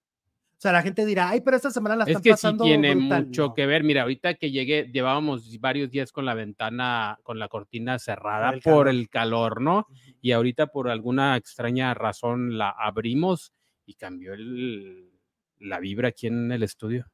[0.58, 2.64] O sea, la gente dirá, ay, pero esta semana la Es están que sí pasando
[2.64, 3.26] tiene brutal".
[3.26, 3.54] mucho No.
[3.54, 3.84] que ver.
[3.84, 8.60] Mira, ahorita que llegué, llevábamos varios días con la ventana, con la cortina cerrada el
[8.60, 8.88] por calor.
[8.88, 9.86] el calor, ¿no?
[10.20, 13.52] Y ahorita por alguna extraña razón la abrimos
[13.86, 15.12] y cambió el-
[15.60, 17.06] la vibra aquí en el estudio.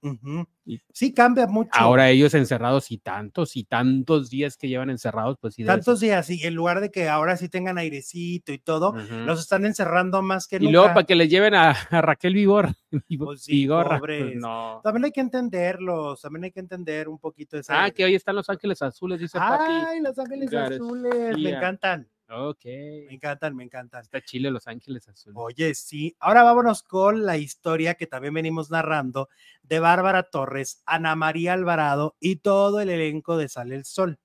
[0.66, 1.70] Y- Sí, cambia mucho.
[1.74, 5.64] Ahora ellos encerrados y tantos y tantos días que llevan encerrados, pues sí.
[5.64, 8.94] Tantos días, y en lugar de que ahora sí tengan airecito y todo,
[9.26, 10.72] los están encerrando más que Y nunca.
[10.72, 12.68] luego para que les lleven a, a Raquel Vigor.
[13.18, 14.80] Pues sí, pues no.
[14.84, 17.84] También hay que entenderlos, también hay que entender un poquito esa.
[17.84, 19.64] Ah, que hoy están Los Ángeles Azules, dice Pati.
[19.88, 22.64] Ay, los ángeles azules, me encantan, Ok.
[22.64, 24.02] me encantan, me encantan.
[24.02, 25.36] Está Chile, Los Ángeles Azules.
[25.38, 26.16] Oye, sí.
[26.18, 29.28] Ahora vámonos con la historia que también venimos narrando
[29.62, 34.18] de Bárbara Torres, Ana María Alvarado y todo el elenco de Sale el Sol.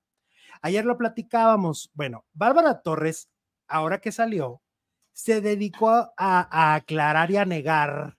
[0.62, 1.90] Ayer lo platicábamos.
[1.94, 3.30] Bueno, Bárbara Torres,
[3.66, 4.60] ahora que salió,
[5.12, 8.18] se dedicó a, a aclarar y a negar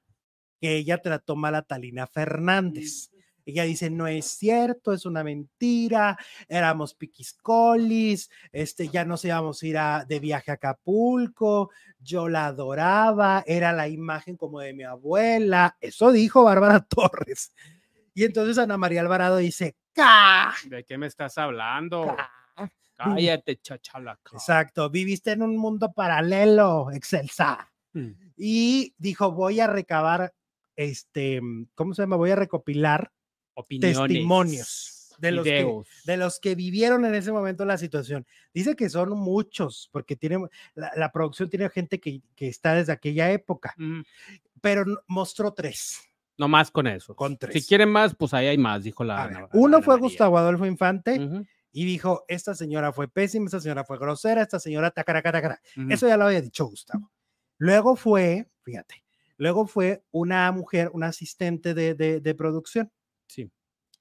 [0.60, 3.11] que ella trató mal a Talina Fernández.
[3.46, 6.18] Ella dice, no es cierto, es una mentira,
[6.48, 12.48] éramos piquiscolis, este, ya nos íbamos a ir a- de viaje a Acapulco, yo la
[12.48, 17.54] adoraba, era la imagen como de mi abuela, eso dijo Bárbara Torres.
[18.14, 20.54] Y entonces Ana María Alvarado dice, ¡Ca!
[20.66, 22.16] ¿De qué me estás hablando?
[22.16, 22.72] ca".
[22.96, 24.32] Cállate, chachalaca.
[24.34, 27.72] Exacto, viviste en un mundo paralelo, excelsa.
[27.94, 28.12] Mm.
[28.38, 30.34] Y dijo, voy a recabar,
[30.76, 31.42] este,
[31.74, 32.16] ¿cómo se llama?
[32.18, 33.12] Voy a recopilar
[33.62, 33.98] Opiniones.
[33.98, 38.26] testimonios de los, que, de los que vivieron en ese momento la situación.
[38.54, 40.40] Dice que son muchos, porque tiene,
[40.74, 44.02] la, la producción tiene gente que, que está desde aquella época, Mm,
[44.62, 46.00] pero mostró tres.
[46.38, 47.16] No más con eso.
[47.16, 47.68] Con Si tres.
[47.68, 49.28] quieren más, pues ahí hay más, dijo la.
[49.28, 50.02] Ver, Ana- uno Ana fue María.
[50.08, 54.60] Gustavo Adolfo Infante Ujú, y dijo, esta señora fue pésima, esta señora fue grosera, esta
[54.60, 55.62] señora tacaraca, tacara.
[55.78, 55.92] ujú.
[55.92, 57.12] Eso ya lo había dicho Gustavo.
[57.60, 59.04] Luego fue, fíjate,
[59.38, 62.92] luego fue una mujer, una asistente de, de- de producción
[63.32, 63.50] Sí.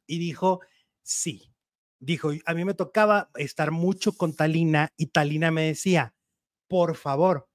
[0.08, 0.60] y dijo,
[1.02, 1.54] sí.
[2.00, 6.14] Dijo, a mí me tocaba estar mucho con Talina y Talina me decía,
[6.66, 7.48] por favor,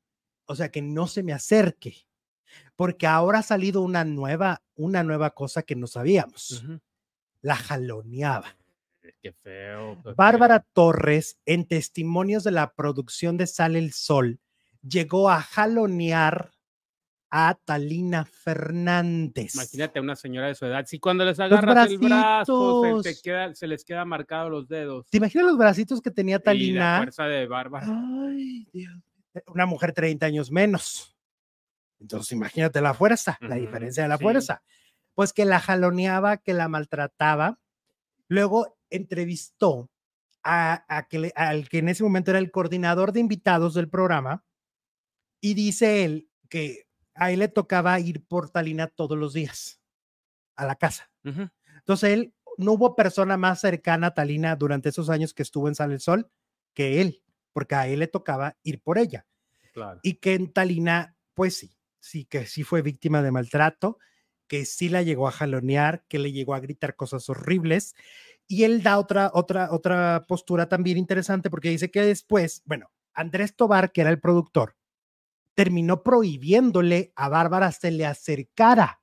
[0.46, 2.08] o sea, que no se me acerque,
[2.78, 6.64] porque ahora ha salido una nueva, una nueva cosa que no sabíamos.
[7.42, 8.56] La jaloneaba.
[9.22, 10.02] Qué feo.
[10.02, 14.40] qué Bárbara Torres, en testimonios de la producción de Sale el Sol,
[14.82, 16.55] llegó a jalonear
[17.30, 19.56] a Talina Fernández.
[19.56, 20.86] Imagínate una señora de su edad.
[20.86, 25.08] Si cuando les agarras el brazo, se, te queda, se les queda marcado los dedos.
[25.10, 26.68] ¿Te imaginas los bracitos que tenía Talina?
[26.68, 27.88] Y la fuerza de Bárbara.
[27.90, 28.94] Ay, Dios.
[29.48, 31.16] Una mujer 30 años menos.
[32.00, 34.64] Entonces, imagínate la fuerza, la diferencia de la fuerza.
[35.14, 37.60] Pues que la jaloneaba, que la maltrataba.
[38.28, 39.90] Luego entrevistó
[40.44, 44.46] a, que, al que en ese momento era el coordinador de invitados del programa
[45.42, 46.85] y dice él que
[47.16, 49.82] a él le tocaba ir por Talina todos los días
[50.56, 51.10] a la casa.
[51.24, 55.76] Entonces él, no hubo persona más cercana a Talina durante esos años que estuvo en
[55.76, 56.30] Sal el Sol
[56.74, 59.26] que él, porque a él le tocaba ir por ella.
[60.04, 63.98] Y que en Talina, pues sí, sí que sí fue víctima de maltrato,
[64.48, 67.96] que sí la llegó a jalonear, que le llegó a gritar cosas horribles.
[68.48, 73.56] Y él da otra, otra, otra postura también interesante porque dice que después, bueno, Andrés
[73.56, 74.76] Tobar, que era el productor,
[75.56, 79.02] terminó prohibiéndole a Bárbara se le acercara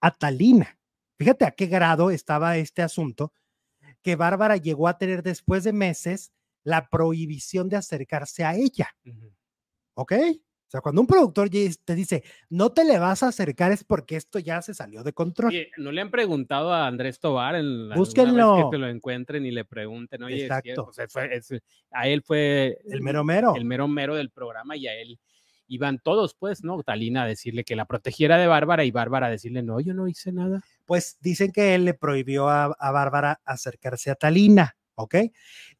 [0.00, 0.78] a Talina.
[1.16, 3.32] Fíjate a qué grado estaba este asunto,
[4.02, 6.32] que Bárbara llegó a tener después de meses
[6.64, 8.94] la prohibición de acercarse a ella.
[9.94, 10.12] ¿Ok?
[10.66, 14.16] O sea, cuando un productor te dice, no te le vas a acercar es porque
[14.16, 15.54] esto ya se salió de control.
[15.76, 18.56] no le han preguntado a Andrés Tobar en la Búsquenlo.
[18.56, 20.90] Vez que te lo encuentren y le pregunten, oye, Exacto.
[21.92, 23.54] a él fue el mero mero.
[23.54, 25.20] El mero mero del programa y a él
[25.66, 26.82] iban todos, pues, ¿no?
[26.82, 30.08] Talina a decirle que la protegiera de Bárbara y Bárbara a decirle, no, yo no
[30.08, 30.62] hice nada.
[30.84, 35.16] Pues dicen que él le prohibió a, Bárbara acercarse a Talina, ¿ok?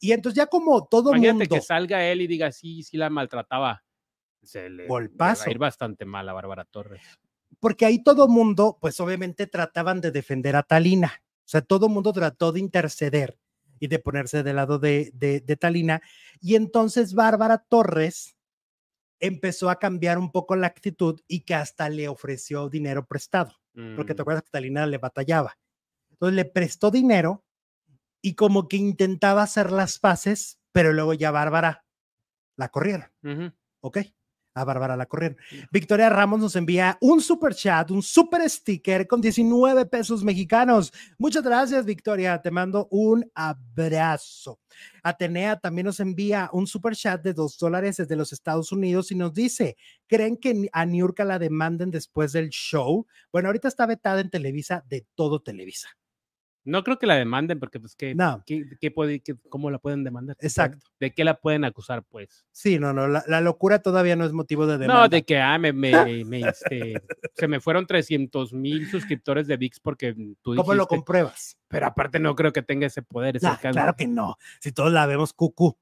[0.01, 1.55] Y entonces ya como todo Imagínate mundo...
[1.57, 3.83] que salga él y diga, sí, sí la maltrataba.
[4.43, 7.03] Se le, va a ir bastante mal a Bárbara Torres.
[7.61, 11.23] Porque ahí todo mundo, pues obviamente trataban de defender a Talina.
[11.39, 13.39] O sea, todo mundo trató de interceder
[13.81, 16.03] y de ponerse del lado de, de, de Talina.
[16.41, 18.35] Y entonces Bárbara Torres
[19.27, 23.53] empezó a cambiar un poco la actitud y que hasta le ofreció dinero prestado,
[23.97, 24.23] porque te mm.
[24.23, 25.57] acuerdas que Talina le batallaba.
[26.11, 27.45] Entonces le prestó dinero
[28.23, 31.85] y como que intentaba hacer las paces, pero luego ya Bárbara
[32.57, 33.11] la corrieron.
[33.81, 33.99] ¿Ok?
[34.55, 35.37] A Bárbara la corrieron.
[35.71, 40.93] Victoria Ramos nos envía un super chat, un super sticker con 19 pesos mexicanos.
[41.19, 42.41] Muchas gracias, Victoria.
[42.41, 44.61] Te mando un abrazo.
[45.03, 49.17] Atenea también nos envía un super chat de dos dólares desde los Estados Unidos y
[49.17, 49.77] nos dice:
[50.07, 53.07] ¿Creen que a Niurka la demanden después del show?
[53.33, 55.89] Bueno, ahorita está vetada en Televisa de todo Televisa.
[56.65, 58.43] No creo que la demanden porque, pues, ¿qué, no.
[58.47, 60.37] ¿qué, puede, ¿cómo la pueden demandar?
[60.41, 60.87] Exacto.
[60.99, 62.47] ¿De qué la pueden acusar, pues?
[62.53, 65.03] Sí, no, no, la, locura todavía no es motivo de demanda.
[65.03, 67.03] No, de que, ah, me, me, este,
[67.35, 70.57] se me fueron 300 mil suscriptores de VIX porque tú dijiste.
[70.57, 71.59] ¿Cómo lo compruebas?
[71.69, 73.37] Pero aparte no creo que tenga ese poder.
[73.37, 75.77] Ese claro que no, si todos la vemos cucú.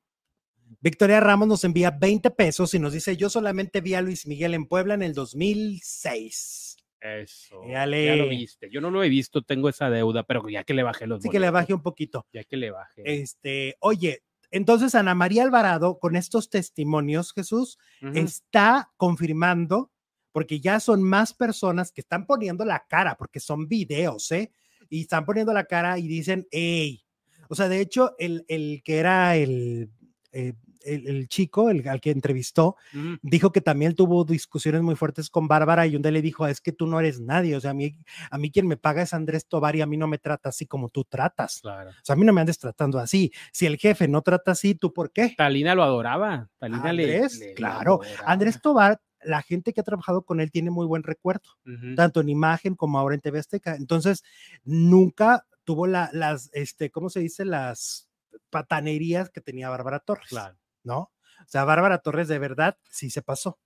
[0.81, 4.55] Victoria Ramos nos envía 20 pesos y nos dice, yo solamente vi a Luis Miguel
[4.55, 6.72] en Puebla en el 2006.
[7.03, 7.63] Eso.
[7.67, 8.71] Ya lo viste.
[8.71, 11.29] Yo no lo he visto, tengo esa deuda, pero ya que le bajé los Sí,
[11.29, 12.27] que le baje un poquito.
[12.33, 13.03] Ya que le baje.
[13.05, 14.23] Este, oye,
[14.53, 17.79] entonces Ana María Alvarado, con estos testimonios, Jesús,
[18.15, 19.91] está confirmando,
[20.31, 24.53] porque ya son más personas que están poniendo la cara, porque son videos, ¿eh?
[24.89, 27.05] Y están poniendo la cara y dicen, hey.
[27.49, 29.91] O sea, de hecho, el, el que era el
[30.33, 32.77] eh, el, chico, el al que entrevistó,
[33.23, 36.61] dijo que también tuvo discusiones muy fuertes con Bárbara y un día le dijo, es
[36.61, 37.97] que tú no eres nadie, o sea, a mí,
[38.31, 40.67] a mí quien me paga es Andrés Tobar y a mí no me trata así
[40.67, 41.61] como tú tratas.
[41.63, 41.91] Claro.
[41.91, 43.33] O sea, a mí no me andes tratando así.
[43.53, 45.35] Si el jefe no trata así, ¿tú por qué?
[45.37, 46.49] Talina lo adoraba.
[46.59, 48.01] Talina Andrés, claro.
[48.25, 51.49] Andrés Tobar la gente que ha trabajado con él tiene muy buen recuerdo,
[51.97, 53.77] tanto en imagen como ahora en TV Azteca.
[53.77, 54.25] Entonces,
[54.65, 57.45] nunca tuvo la, las, este, ¿cómo se dice?
[57.45, 58.09] Las
[58.51, 60.29] patanerías que tenía Bárbara Torres.
[60.29, 60.57] Claro.
[60.85, 61.13] ¿No?
[61.41, 63.59] O sea, Bárbara Torres de verdad sí se pasó.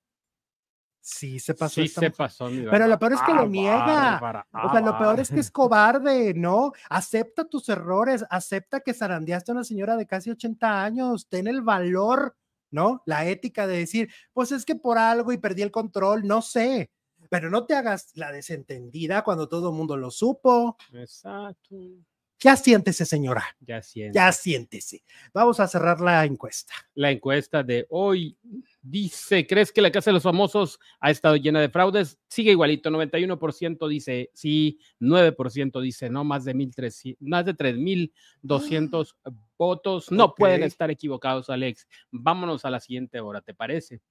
[1.01, 1.75] Sí se pasó.
[1.75, 2.49] Sí se pasó.
[2.49, 4.45] Pero lo peor es que lo niega.
[4.53, 6.73] o sea, lo peor es que es cobarde, ¿no?
[6.91, 11.63] Acepta tus errores, acepta que zarandeaste a una señora de casi 80 años, ten el
[11.63, 12.37] valor,
[12.73, 13.03] ¿no?
[13.07, 16.91] La ética de decir, pues es que por algo y perdí el control, no sé.
[17.31, 20.77] Pero no te hagas la desentendida cuando todo el mundo lo supo.
[20.93, 21.77] Exacto.
[22.39, 23.45] Ya siéntese, señora.
[23.61, 24.15] Ya siéntese.
[24.15, 25.03] Ya siéntese.
[25.33, 26.75] Vamos a cerrar la encuesta.
[26.95, 28.37] La encuesta de hoy
[28.83, 32.19] dice, ¿crees que la Casa de los Famosos ha estado llena de fraudes?
[32.29, 36.69] Sigue igualito, 91% dice sí, 9% dice no, más de, 1,
[37.21, 39.15] más de 3.200
[39.59, 40.11] votos.
[40.13, 41.89] No pueden estar equivocados, Alex.
[42.11, 44.03] Vámonos a la siguiente hora, ¿te parece?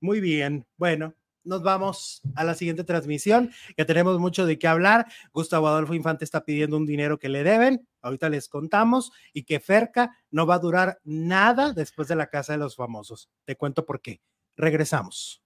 [0.00, 0.66] Muy bien.
[0.76, 1.14] Bueno,
[1.46, 5.06] nos vamos a la siguiente transmisión, que tenemos mucho de qué hablar.
[5.32, 9.60] Gustavo Adolfo Infante está pidiendo un dinero que le deben, ahorita les contamos, y que
[9.60, 13.30] Ferca no va a durar nada después de la Casa de los Famosos.
[13.44, 14.20] Te cuento por qué.
[14.56, 15.45] Regresamos.